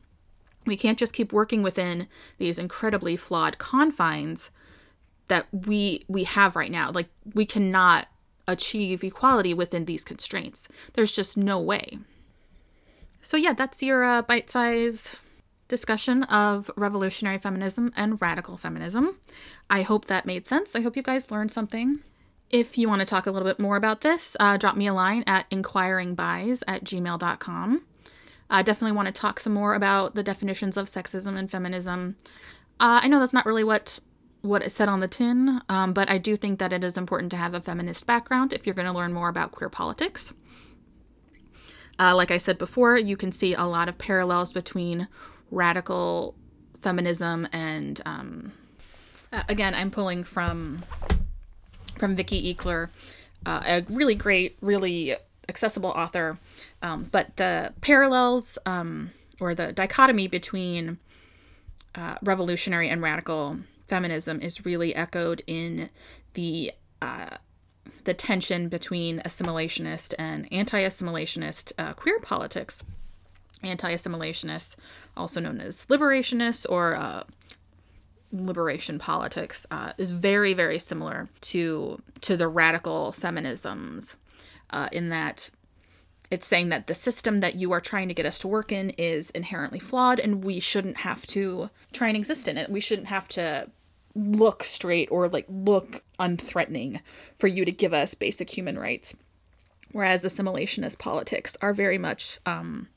We 0.66 0.76
can't 0.76 0.98
just 0.98 1.14
keep 1.14 1.32
working 1.32 1.62
within 1.62 2.06
these 2.36 2.58
incredibly 2.58 3.16
flawed 3.16 3.58
confines 3.58 4.50
that 5.28 5.46
we 5.52 6.04
we 6.08 6.24
have 6.24 6.56
right 6.56 6.70
now. 6.70 6.90
Like 6.90 7.08
we 7.34 7.46
cannot 7.46 8.08
achieve 8.46 9.04
equality 9.04 9.54
within 9.54 9.84
these 9.84 10.04
constraints. 10.04 10.68
There's 10.94 11.12
just 11.12 11.36
no 11.36 11.60
way. 11.60 11.98
So 13.20 13.36
yeah, 13.36 13.52
that's 13.52 13.82
your 13.82 14.04
uh, 14.04 14.22
bite-size 14.22 15.16
discussion 15.68 16.22
of 16.24 16.70
revolutionary 16.76 17.38
feminism 17.38 17.92
and 17.94 18.20
radical 18.20 18.56
feminism. 18.56 19.18
I 19.68 19.82
hope 19.82 20.06
that 20.06 20.24
made 20.24 20.46
sense. 20.46 20.74
I 20.74 20.80
hope 20.80 20.96
you 20.96 21.02
guys 21.02 21.30
learned 21.30 21.52
something. 21.52 22.00
If 22.50 22.78
you 22.78 22.88
want 22.88 23.00
to 23.00 23.06
talk 23.06 23.26
a 23.26 23.30
little 23.30 23.46
bit 23.46 23.60
more 23.60 23.76
about 23.76 24.00
this, 24.00 24.36
uh, 24.40 24.56
drop 24.56 24.76
me 24.76 24.86
a 24.86 24.94
line 24.94 25.22
at 25.26 25.48
inquiringbies 25.50 26.62
at 26.66 26.82
gmail.com. 26.82 27.84
I 28.48 28.62
definitely 28.62 28.96
want 28.96 29.06
to 29.06 29.12
talk 29.12 29.38
some 29.38 29.52
more 29.52 29.74
about 29.74 30.14
the 30.14 30.22
definitions 30.22 30.78
of 30.78 30.86
sexism 30.86 31.36
and 31.36 31.50
feminism. 31.50 32.16
Uh, 32.80 33.00
I 33.02 33.08
know 33.08 33.18
that's 33.20 33.34
not 33.34 33.46
really 33.46 33.64
what 33.64 34.00
what 34.40 34.62
it 34.62 34.70
said 34.70 34.88
on 34.88 35.00
the 35.00 35.08
tin, 35.08 35.60
um, 35.68 35.92
but 35.92 36.08
I 36.08 36.16
do 36.16 36.36
think 36.36 36.60
that 36.60 36.72
it 36.72 36.84
is 36.84 36.96
important 36.96 37.32
to 37.32 37.36
have 37.36 37.54
a 37.54 37.60
feminist 37.60 38.06
background 38.06 38.52
if 38.52 38.64
you're 38.64 38.74
going 38.74 38.86
to 38.86 38.92
learn 38.92 39.12
more 39.12 39.28
about 39.28 39.50
queer 39.50 39.68
politics. 39.68 40.32
Uh, 41.98 42.14
like 42.14 42.30
I 42.30 42.38
said 42.38 42.56
before, 42.56 42.96
you 42.96 43.16
can 43.16 43.32
see 43.32 43.52
a 43.52 43.64
lot 43.64 43.88
of 43.88 43.98
parallels 43.98 44.52
between 44.52 45.08
radical 45.50 46.36
feminism 46.80 47.48
and 47.52 48.00
um, 48.06 48.52
again, 49.48 49.74
I'm 49.74 49.90
pulling 49.90 50.22
from 50.22 50.84
from 51.98 52.16
Vicki 52.16 52.54
Eaklor, 52.54 52.88
uh, 53.46 53.62
a 53.66 53.84
really 53.88 54.14
great, 54.14 54.56
really 54.60 55.14
accessible 55.48 55.90
author. 55.90 56.38
Um, 56.82 57.08
but 57.10 57.36
the 57.36 57.72
parallels 57.80 58.58
um, 58.66 59.10
or 59.40 59.54
the 59.54 59.72
dichotomy 59.72 60.28
between 60.28 60.98
uh, 61.94 62.16
revolutionary 62.22 62.88
and 62.88 63.02
radical 63.02 63.58
feminism 63.86 64.40
is 64.40 64.64
really 64.64 64.94
echoed 64.94 65.42
in 65.46 65.88
the 66.34 66.72
uh, 67.00 67.36
the 68.04 68.14
tension 68.14 68.68
between 68.68 69.20
assimilationist 69.20 70.14
and 70.18 70.50
anti-assimilationist 70.52 71.72
uh, 71.78 71.92
queer 71.92 72.18
politics. 72.20 72.82
Anti-assimilationists, 73.62 74.76
also 75.16 75.40
known 75.40 75.60
as 75.60 75.84
liberationists 75.86 76.64
or 76.68 76.94
uh, 76.94 77.24
liberation 78.32 78.98
politics 78.98 79.66
uh, 79.70 79.92
is 79.96 80.10
very 80.10 80.52
very 80.52 80.78
similar 80.78 81.28
to 81.40 82.00
to 82.20 82.36
the 82.36 82.48
radical 82.48 83.14
feminisms 83.16 84.16
uh, 84.70 84.88
in 84.92 85.08
that 85.08 85.50
it's 86.30 86.46
saying 86.46 86.68
that 86.68 86.86
the 86.86 86.94
system 86.94 87.40
that 87.40 87.54
you 87.54 87.72
are 87.72 87.80
trying 87.80 88.08
to 88.08 88.14
get 88.14 88.26
us 88.26 88.38
to 88.40 88.48
work 88.48 88.70
in 88.70 88.90
is 88.90 89.30
inherently 89.30 89.78
flawed 89.78 90.20
and 90.20 90.44
we 90.44 90.60
shouldn't 90.60 90.98
have 90.98 91.26
to 91.28 91.70
try 91.92 92.08
and 92.08 92.16
exist 92.16 92.46
in 92.48 92.58
it. 92.58 92.70
We 92.70 92.80
shouldn't 92.80 93.08
have 93.08 93.28
to 93.28 93.70
look 94.14 94.62
straight 94.62 95.08
or 95.10 95.28
like 95.28 95.46
look 95.48 96.02
unthreatening 96.20 97.00
for 97.34 97.46
you 97.46 97.64
to 97.64 97.72
give 97.72 97.94
us 97.94 98.14
basic 98.14 98.50
human 98.50 98.78
rights. 98.78 99.16
Whereas 99.92 100.22
assimilationist 100.22 100.98
politics 100.98 101.56
are 101.62 101.72
very 101.72 101.98
much 101.98 102.38
um 102.44 102.88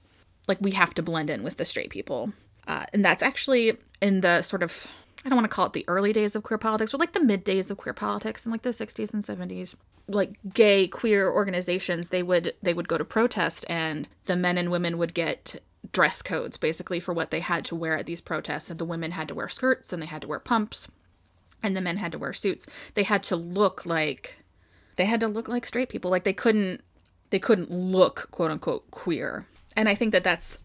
like 0.48 0.60
we 0.60 0.72
have 0.72 0.94
to 0.96 1.04
blend 1.04 1.30
in 1.30 1.44
with 1.44 1.58
the 1.58 1.66
straight 1.66 1.90
people. 1.90 2.34
Uh, 2.68 2.86
and 2.94 3.06
that's 3.06 3.24
actually 3.24 3.78
in 4.02 4.22
the 4.22 4.42
sort 4.42 4.64
of 4.64 4.88
I 5.24 5.30
don't 5.30 5.38
want 5.38 5.50
to 5.50 5.56
call 5.56 5.68
it 5.68 5.74
the 5.74 5.86
early 5.88 6.14
days 6.14 6.36
of 6.36 6.44
queer 6.44 6.58
politics, 6.58 6.92
but 6.92 7.00
like 7.00 7.14
the 7.14 7.24
mid 7.24 7.44
days 7.44 7.70
of 7.70 7.78
queer 7.78 7.94
politics 7.94 8.46
in 8.46 8.52
like 8.52 8.64
the 8.64 8.70
60s 8.72 9.14
and 9.14 9.24
70s. 9.24 9.76
Like 10.08 10.38
gay 10.54 10.88
queer 10.88 11.30
organizations, 11.32 12.10
they 12.10 12.24
would 12.24 12.54
they 12.62 12.74
would 12.74 12.88
go 12.88 12.98
to 12.98 13.06
protest 13.06 13.66
and 13.70 14.10
the 14.26 14.36
men 14.36 14.58
and 14.58 14.72
women 14.72 14.98
would 14.98 15.14
get 15.14 15.62
dress 15.92 16.22
codes 16.22 16.58
basically 16.58 17.00
for 17.00 17.14
what 17.14 17.32
they 17.32 17.40
had 17.40 17.66
to 17.66 17.76
wear 17.76 17.98
at 17.98 18.06
these 18.06 18.22
protests. 18.22 18.70
And 18.70 18.80
the 18.80 18.86
women 18.86 19.12
had 19.12 19.28
to 19.28 19.36
wear 19.36 19.48
skirts 19.48 19.94
and 19.94 20.02
they 20.02 20.08
had 20.08 20.24
to 20.24 20.28
wear 20.28 20.40
pumps 20.40 20.90
and 21.64 21.76
the 21.76 21.82
men 21.82 21.98
had 21.98 22.12
to 22.14 22.18
wear 22.20 22.34
suits. 22.34 22.68
They 22.96 23.04
had 23.04 23.24
to 23.24 23.36
look 23.36 23.86
like 23.86 24.38
they 24.96 25.06
had 25.06 25.20
to 25.22 25.28
look 25.28 25.48
like 25.48 25.66
straight 25.66 25.90
people. 25.90 26.12
Like 26.12 26.24
they 26.24 26.34
couldn't 26.34 26.82
they 27.30 27.40
couldn't 27.40 27.72
look 27.72 28.28
quote 28.32 28.52
unquote 28.52 28.90
queer. 28.92 29.46
And 29.76 29.88
I 29.88 29.96
think 29.96 30.12
that 30.12 30.24
that's 30.24 30.60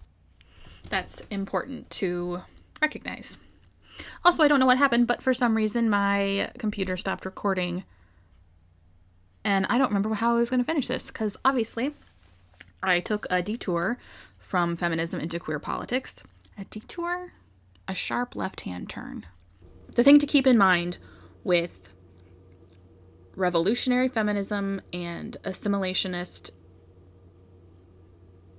that's 0.89 1.21
important 1.31 1.91
to 1.91 2.43
recognize. 2.81 3.37
Also, 4.25 4.43
I 4.43 4.49
don't 4.49 4.61
know 4.61 4.67
what 4.67 4.79
happened, 4.79 5.07
but 5.07 5.23
for 5.23 5.35
some 5.35 5.57
reason 5.57 5.89
my 5.89 6.51
computer 6.59 6.97
stopped 6.97 7.25
recording. 7.25 7.85
And 9.45 9.67
I 9.69 9.79
don't 9.79 9.89
remember 9.89 10.13
how 10.15 10.35
I 10.35 10.39
was 10.39 10.51
going 10.51 10.61
to 10.61 10.67
finish 10.67 10.89
this 10.89 11.09
because 11.09 11.37
obviously 11.45 11.95
I 12.83 13.01
took 13.01 13.27
a 13.31 13.43
detour 13.43 13.99
from 14.39 14.77
feminism 14.77 15.21
into 15.21 15.39
queer 15.39 15.59
politics. 15.59 16.23
A 16.59 16.65
detour? 16.65 17.33
A 17.89 17.95
sharp 17.95 18.35
left 18.35 18.63
hand 18.63 18.89
turn. 18.89 19.27
The 19.95 20.03
thing 20.03 20.19
to 20.19 20.27
keep 20.27 20.47
in 20.47 20.59
mind 20.59 20.99
with 21.45 21.89
revolutionary 23.37 24.09
feminism 24.09 24.81
and 24.93 25.37
assimilationist 25.45 26.51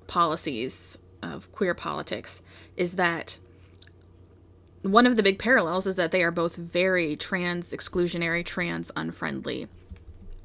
policies 0.07 0.97
of 1.21 1.51
queer 1.51 1.73
politics 1.73 2.41
is 2.77 2.95
that 2.95 3.37
one 4.81 5.05
of 5.05 5.15
the 5.15 5.23
big 5.23 5.39
parallels 5.39 5.87
is 5.87 5.95
that 5.95 6.11
they 6.11 6.23
are 6.23 6.31
both 6.31 6.55
very 6.55 7.15
trans 7.15 7.71
exclusionary, 7.71 8.45
trans 8.45 8.91
unfriendly. 8.95 9.67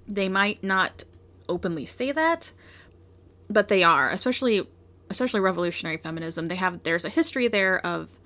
They 0.09 0.29
might 0.29 0.63
not 0.63 1.05
openly 1.49 1.87
say 1.87 2.13
that, 2.13 2.53
but 3.49 3.69
they 3.69 3.83
are, 3.83 4.11
especially 4.11 4.67
especially 5.11 5.41
revolutionary 5.41 5.99
feminism. 5.99 6.49
They 6.49 6.57
have 6.57 6.83
there's 6.83 7.05
a 7.05 7.11
history 7.11 7.49
there 7.49 7.85
of 7.87 8.19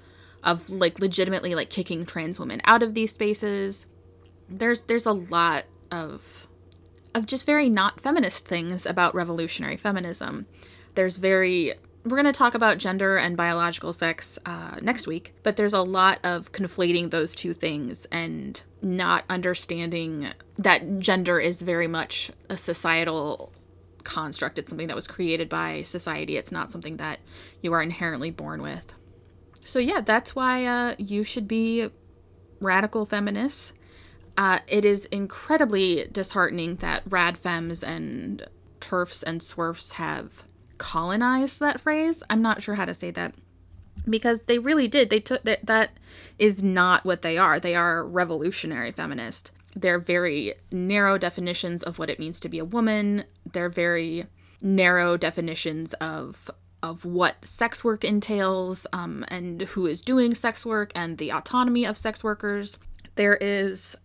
of 0.43 0.71
like 0.71 1.01
legitimately 1.01 1.55
like 1.55 1.71
kicking 1.71 2.07
trans 2.07 2.39
women 2.39 2.61
out 2.65 2.83
of 2.83 2.95
these 2.95 3.13
spaces. 3.13 3.87
There's 4.49 4.83
there's 4.83 5.07
a 5.07 5.13
lot 5.13 5.65
of 5.91 6.47
of 7.15 7.27
just 7.27 7.47
very 7.47 7.69
not 7.69 8.01
feminist 8.01 8.47
things 8.47 8.87
about 8.87 9.15
revolutionary 9.15 9.77
feminism. 9.77 10.47
There's 10.95 11.17
very 11.17 11.75
we're 12.07 12.17
going 12.17 12.33
to 12.33 12.33
talk 12.33 12.55
about 12.55 12.79
gender 12.79 13.17
and 13.17 13.37
biological 13.37 13.93
sex 13.93 14.39
uh, 14.47 14.77
next 14.81 15.09
week, 15.09 15.35
but 15.43 15.57
there's 15.57 15.73
a 15.73 15.83
lot 15.83 16.21
of 16.23 16.53
conflating 16.53 17.11
those 17.11 17.35
two 17.35 17.53
things 17.53 18.07
and 18.13 18.63
not 18.81 19.25
understanding 19.29 20.29
that 20.57 21.01
gender 21.01 21.41
is 21.41 21.63
very 21.63 21.89
much 21.89 22.31
a 22.49 22.57
societal 22.57 23.53
construct. 24.05 24.57
It's 24.57 24.71
something 24.71 24.87
that 24.87 24.95
was 24.95 25.09
created 25.09 25.49
by 25.49 25.83
society, 25.83 26.37
it's 26.37 26.53
not 26.53 26.71
something 26.71 26.99
that 26.99 27.19
you 27.61 27.73
are 27.73 27.83
inherently 27.83 28.31
born 28.31 28.63
with. 28.63 28.93
So, 29.65 29.81
yeah, 29.81 30.01
that's 30.01 30.37
why 30.37 30.65
uh, 30.65 30.95
you 30.99 31.25
should 31.25 31.49
be 31.49 31.91
radical 32.61 33.05
feminists. 33.05 33.73
Uh, 34.37 34.61
it 34.69 34.85
is 34.85 35.07
incredibly 35.07 36.09
disheartening 36.13 36.77
that 36.77 37.03
rad 37.09 37.43
fems 37.43 37.83
and 37.83 38.47
TERFs 38.81 39.25
and 39.25 39.41
SWERFs 39.41 39.95
have 39.95 40.45
colonized 40.79 41.61
that 41.61 41.81
phrase. 41.81 42.23
I'm 42.29 42.43
not 42.43 42.63
sure 42.63 42.75
how 42.75 42.85
to 42.85 42.95
say 42.95 43.11
that 43.13 43.35
because 44.09 44.43
they 44.43 44.59
really 44.59 44.89
did. 44.89 45.11
They 45.11 45.21
took 45.21 45.43
that 45.45 45.67
that 45.67 45.91
is 46.39 46.63
not 46.63 47.05
what 47.05 47.23
they 47.23 47.37
are. 47.39 47.59
They 47.59 47.75
are 47.75 48.05
revolutionary 48.05 48.93
feminist. 48.93 49.53
They're 49.75 49.99
very 49.99 50.55
narrow 50.71 51.19
definitions 51.19 51.83
of 51.83 51.99
what 51.99 52.11
it 52.11 52.19
means 52.19 52.41
to 52.41 52.49
be 52.49 52.59
a 52.59 52.65
woman. 52.65 53.25
They're 53.51 53.69
very 53.69 54.27
narrow 54.63 55.17
definitions 55.17 55.93
of 55.95 56.51
of 56.83 57.05
what 57.05 57.45
sex 57.45 57.83
work 57.83 58.05
entails 58.05 58.87
um, 58.93 59.25
and 59.29 59.63
who 59.63 59.87
is 59.87 60.03
doing 60.03 60.35
sex 60.35 60.65
work 60.65 60.93
and 60.95 61.19
the 61.19 61.33
autonomy 61.33 61.85
of 61.85 61.97
sex 61.97 62.23
workers. 62.23 62.79
There 63.17 63.37
is 63.37 63.97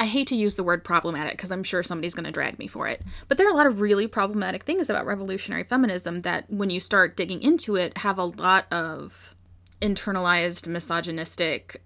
I 0.00 0.06
hate 0.06 0.28
to 0.28 0.36
use 0.36 0.56
the 0.56 0.62
word 0.62 0.84
problematic 0.84 1.32
because 1.32 1.50
I'm 1.50 1.64
sure 1.64 1.82
somebody's 1.82 2.14
going 2.14 2.24
to 2.24 2.30
drag 2.30 2.58
me 2.58 2.68
for 2.68 2.86
it. 2.86 3.02
But 3.26 3.36
there 3.36 3.46
are 3.46 3.52
a 3.52 3.56
lot 3.56 3.66
of 3.66 3.80
really 3.80 4.06
problematic 4.06 4.62
things 4.62 4.88
about 4.88 5.06
revolutionary 5.06 5.64
feminism 5.64 6.20
that, 6.20 6.48
when 6.48 6.70
you 6.70 6.80
start 6.80 7.16
digging 7.16 7.42
into 7.42 7.74
it, 7.76 7.98
have 7.98 8.18
a 8.18 8.24
lot 8.24 8.72
of 8.72 9.34
internalized 9.80 10.66
misogynistic 10.66 11.82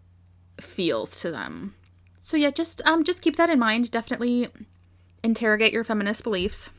feels 0.60 1.20
to 1.20 1.30
them. 1.30 1.74
So 2.20 2.36
yeah, 2.36 2.50
just 2.50 2.80
um 2.86 3.04
just 3.04 3.22
keep 3.22 3.36
that 3.36 3.50
in 3.50 3.58
mind. 3.58 3.90
Definitely 3.90 4.48
interrogate 5.22 5.72
your 5.72 5.84
feminist 5.84 6.22
beliefs. 6.22 6.70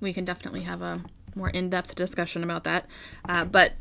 We 0.00 0.12
can 0.12 0.24
definitely 0.24 0.62
have 0.62 0.82
a 0.82 1.04
more 1.34 1.50
in-depth 1.50 1.94
discussion 1.94 2.44
about 2.44 2.64
that. 2.64 2.86
Uh, 3.26 3.44
but 3.44 3.72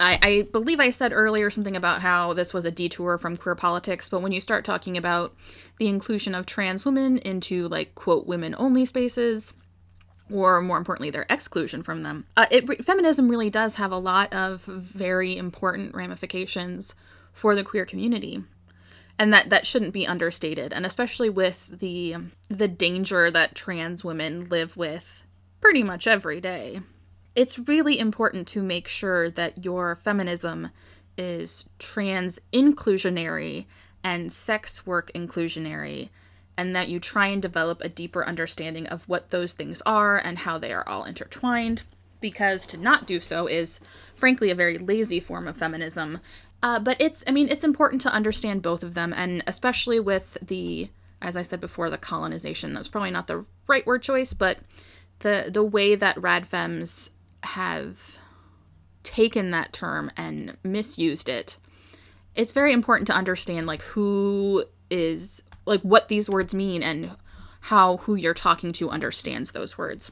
I, 0.00 0.18
I 0.22 0.42
believe 0.50 0.80
I 0.80 0.90
said 0.90 1.12
earlier 1.12 1.50
something 1.50 1.76
about 1.76 2.00
how 2.00 2.32
this 2.32 2.54
was 2.54 2.64
a 2.64 2.70
detour 2.70 3.18
from 3.18 3.36
queer 3.36 3.54
politics, 3.54 4.08
but 4.08 4.22
when 4.22 4.32
you 4.32 4.40
start 4.40 4.64
talking 4.64 4.96
about 4.96 5.36
the 5.78 5.88
inclusion 5.88 6.34
of 6.34 6.46
trans 6.46 6.84
women 6.86 7.18
into 7.18 7.68
like 7.68 7.94
quote 7.94 8.26
women 8.26 8.54
only 8.58 8.86
spaces, 8.86 9.52
or 10.32 10.62
more 10.62 10.78
importantly, 10.78 11.10
their 11.10 11.26
exclusion 11.28 11.82
from 11.82 12.02
them. 12.02 12.24
Uh, 12.36 12.46
it, 12.50 12.84
feminism 12.84 13.28
really 13.28 13.50
does 13.50 13.74
have 13.74 13.92
a 13.92 13.98
lot 13.98 14.32
of 14.32 14.62
very 14.62 15.36
important 15.36 15.94
ramifications 15.94 16.94
for 17.32 17.54
the 17.54 17.64
queer 17.64 17.84
community 17.84 18.42
and 19.18 19.32
that 19.34 19.50
that 19.50 19.66
shouldn't 19.66 19.92
be 19.92 20.06
understated 20.06 20.72
and 20.72 20.86
especially 20.86 21.28
with 21.28 21.78
the 21.78 22.16
the 22.48 22.66
danger 22.66 23.30
that 23.30 23.54
trans 23.54 24.02
women 24.02 24.44
live 24.46 24.76
with 24.76 25.22
pretty 25.60 25.82
much 25.82 26.06
every 26.06 26.40
day 26.40 26.80
it's 27.40 27.58
really 27.58 27.98
important 27.98 28.46
to 28.46 28.62
make 28.62 28.86
sure 28.86 29.30
that 29.30 29.64
your 29.64 29.96
feminism 29.96 30.70
is 31.16 31.64
trans 31.78 32.38
inclusionary 32.52 33.64
and 34.04 34.30
sex 34.30 34.84
work 34.84 35.10
inclusionary 35.14 36.10
and 36.58 36.76
that 36.76 36.88
you 36.88 37.00
try 37.00 37.28
and 37.28 37.40
develop 37.40 37.80
a 37.80 37.88
deeper 37.88 38.26
understanding 38.26 38.86
of 38.88 39.08
what 39.08 39.30
those 39.30 39.54
things 39.54 39.80
are 39.86 40.18
and 40.18 40.40
how 40.40 40.58
they 40.58 40.70
are 40.70 40.86
all 40.86 41.04
intertwined 41.04 41.82
because 42.20 42.66
to 42.66 42.76
not 42.76 43.06
do 43.06 43.18
so 43.18 43.46
is 43.46 43.80
frankly 44.14 44.50
a 44.50 44.54
very 44.54 44.76
lazy 44.76 45.18
form 45.18 45.48
of 45.48 45.56
feminism 45.56 46.20
uh, 46.62 46.78
but 46.78 46.94
it's, 47.00 47.24
I 47.26 47.30
mean, 47.30 47.48
it's 47.48 47.64
important 47.64 48.02
to 48.02 48.12
understand 48.12 48.60
both 48.60 48.82
of 48.82 48.92
them, 48.92 49.14
and 49.16 49.42
especially 49.46 49.98
with 49.98 50.36
the, 50.42 50.90
as 51.22 51.34
I 51.34 51.42
said 51.42 51.58
before, 51.58 51.88
the 51.88 51.96
colonization. 51.96 52.74
That's 52.74 52.86
probably 52.86 53.10
not 53.10 53.28
the 53.28 53.46
right 53.66 53.86
word 53.86 54.02
choice, 54.02 54.34
but 54.34 54.58
the 55.20 55.48
the 55.50 55.64
way 55.64 55.94
that 55.94 56.16
radfems 56.16 57.08
have 57.42 58.18
taken 59.02 59.50
that 59.50 59.72
term 59.72 60.10
and 60.16 60.56
misused 60.62 61.28
it. 61.28 61.56
It's 62.34 62.52
very 62.52 62.72
important 62.72 63.06
to 63.08 63.14
understand 63.14 63.66
like 63.66 63.82
who 63.82 64.64
is 64.90 65.42
like 65.66 65.80
what 65.82 66.08
these 66.08 66.28
words 66.28 66.54
mean 66.54 66.82
and 66.82 67.16
how 67.62 67.98
who 67.98 68.14
you're 68.14 68.34
talking 68.34 68.72
to 68.74 68.90
understands 68.90 69.52
those 69.52 69.76
words. 69.76 70.10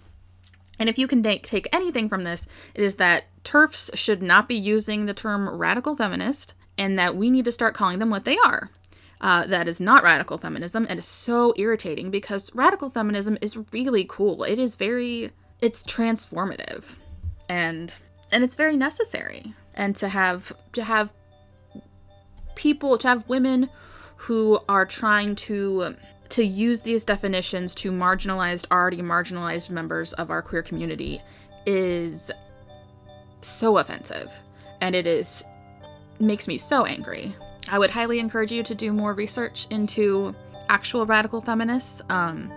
And 0.79 0.89
if 0.89 0.99
you 0.99 1.09
can 1.09 1.23
take 1.23 1.69
anything 1.73 2.09
from 2.09 2.23
this, 2.23 2.47
it 2.75 2.83
is 2.83 2.97
that 2.97 3.25
TERFs 3.43 3.97
should 3.97 4.23
not 4.23 4.49
be 4.49 4.55
using 4.55 5.07
the 5.07 5.15
term 5.15 5.49
radical 5.49 5.97
feminist 5.97 6.55
and 6.77 6.99
that 6.99 7.17
we 7.17 7.31
need 7.31 7.45
to 7.47 7.53
start 7.53 7.75
calling 7.75 7.99
them 7.99 8.11
what 8.11 8.25
they 8.25 8.39
are. 8.39 8.71
Uh, 9.21 9.45
that 9.47 9.67
is 9.67 9.81
not 9.81 10.05
radical 10.05 10.39
feminism 10.39 10.87
and 10.89 11.01
is 11.01 11.05
so 11.05 11.53
irritating 11.57 12.09
because 12.09 12.55
radical 12.55 12.89
feminism 12.89 13.37
is 13.41 13.59
really 13.73 14.05
cool. 14.09 14.45
It 14.45 14.61
is 14.61 14.77
very, 14.77 15.33
it's 15.61 15.83
transformative 15.83 16.99
and 17.49 17.95
and 18.31 18.45
it's 18.45 18.55
very 18.55 18.77
necessary. 18.77 19.55
And 19.75 19.95
to 19.97 20.09
have 20.09 20.53
to 20.73 20.85
have 20.85 21.13
people 22.55 22.99
to 22.99 23.09
have 23.09 23.29
women 23.29 23.71
who 24.17 24.61
are 24.69 24.85
trying 24.85 25.37
to 25.37 25.97
to 26.31 26.45
use 26.45 26.83
these 26.83 27.05
definitions 27.05 27.75
to 27.77 27.91
marginalized, 27.91 28.67
already 28.71 28.99
marginalized 28.99 29.71
members 29.71 30.13
of 30.15 30.31
our 30.31 30.43
queer 30.43 30.63
community 30.63 31.23
is 31.65 32.31
so 33.41 33.79
offensive. 33.79 34.33
And 34.81 34.95
it 34.95 35.07
is 35.07 35.43
makes 36.21 36.47
me 36.49 36.59
so 36.59 36.85
angry. 36.85 37.35
I 37.71 37.79
would 37.79 37.91
highly 37.91 38.19
encourage 38.19 38.51
you 38.51 38.63
to 38.65 38.75
do 38.75 38.93
more 38.93 39.13
research 39.13 39.67
into 39.71 40.35
actual 40.69 41.07
radical 41.07 41.41
feminists, 41.41 42.03
um, 42.09 42.51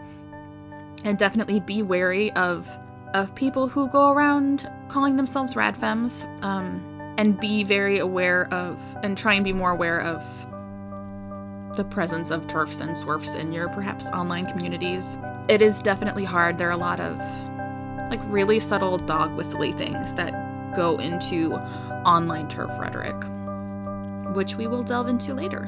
and 1.03 1.17
definitely 1.17 1.59
be 1.59 1.81
wary 1.81 2.31
of 2.33 2.67
of 3.13 3.33
people 3.35 3.67
who 3.67 3.87
go 3.89 4.11
around 4.11 4.69
calling 4.87 5.15
themselves 5.15 5.53
radfems, 5.53 6.25
um, 6.43 6.87
and 7.17 7.39
be 7.39 7.63
very 7.63 7.99
aware 7.99 8.51
of 8.53 8.79
and 9.03 9.17
try 9.17 9.33
and 9.33 9.43
be 9.43 9.53
more 9.53 9.71
aware 9.71 10.01
of 10.01 10.23
the 11.77 11.83
presence 11.83 12.31
of 12.31 12.47
TERFs 12.47 12.81
and 12.81 12.95
SWERFs 12.95 13.35
in 13.35 13.53
your 13.53 13.69
perhaps 13.69 14.07
online 14.07 14.45
communities. 14.45 15.17
It 15.47 15.61
is 15.61 15.81
definitely 15.81 16.25
hard. 16.25 16.57
There 16.57 16.67
are 16.67 16.71
a 16.71 16.77
lot 16.77 16.99
of 16.99 17.17
like 18.09 18.19
really 18.25 18.59
subtle 18.59 18.97
dog 18.97 19.35
whistly 19.35 19.71
things 19.73 20.13
that 20.15 20.75
go 20.75 20.97
into 20.97 21.53
online 22.05 22.47
TERF 22.47 22.77
rhetoric, 22.79 24.35
which 24.35 24.55
we 24.55 24.67
will 24.67 24.83
delve 24.83 25.07
into 25.07 25.33
later. 25.33 25.65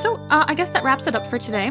So 0.00 0.16
uh, 0.30 0.44
I 0.48 0.54
guess 0.54 0.70
that 0.70 0.84
wraps 0.84 1.06
it 1.06 1.14
up 1.14 1.26
for 1.26 1.38
today. 1.38 1.70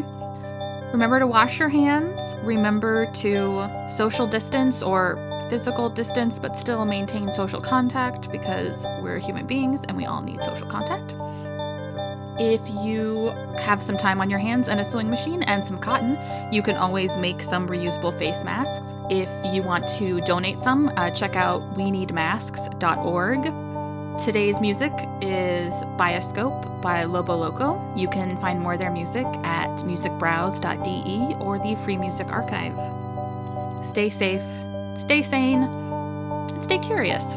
Remember 0.92 1.20
to 1.20 1.28
wash 1.28 1.60
your 1.60 1.70
hands. 1.70 2.36
Remember 2.44 3.06
to 3.08 3.68
social 3.90 4.28
distance 4.28 4.82
or 4.82 5.18
physical 5.50 5.90
distance, 5.90 6.40
but 6.40 6.58
still 6.58 6.86
maintain 6.86 7.32
social 7.34 7.62
contact 7.62 8.32
because 8.32 8.86
we're 9.02 9.20
human 9.20 9.46
beings 9.46 9.84
and 9.88 9.98
we 9.98 10.06
all 10.06 10.22
need 10.22 10.44
social 10.44 10.68
contact. 10.68 11.14
If 12.38 12.62
you 12.86 13.28
have 13.58 13.82
some 13.82 13.96
time 13.96 14.20
on 14.20 14.30
your 14.30 14.40
hands 14.40 14.68
and 14.68 14.80
a 14.80 14.84
sewing 14.86 15.10
machine 15.10 15.44
and 15.44 15.64
some 15.64 15.80
cotton, 15.80 16.18
you 16.54 16.62
can 16.62 16.76
always 16.76 17.16
make 17.16 17.42
some 17.42 17.68
reusable 17.68 18.18
face 18.18 18.44
masks. 18.44 18.94
If 19.10 19.30
you 19.54 19.64
want 19.64 19.88
to 20.00 20.20
donate 20.22 20.62
some, 20.62 20.92
uh, 20.98 21.12
check 21.12 21.36
out 21.36 21.62
we 21.78 21.92
need 21.92 22.14
masks.org. 22.14 23.65
Today's 24.24 24.62
music 24.62 24.94
is 25.22 25.74
Bioscope 25.98 26.82
by 26.82 27.04
Lobo 27.04 27.36
Loco. 27.36 27.94
You 27.98 28.08
can 28.08 28.38
find 28.40 28.62
more 28.62 28.74
of 28.74 28.80
their 28.80 28.90
music 28.90 29.26
at 29.44 29.70
musikbrause.de 29.80 31.36
or 31.42 31.60
the 31.60 31.76
Free 31.84 31.98
Music 31.98 32.32
Archive. 32.32 32.80
Stay 33.86 34.10
safe, 34.10 34.42
stay 34.98 35.22
sane, 35.22 35.64
and 35.64 36.64
stay 36.64 36.80
curious. 36.80 37.36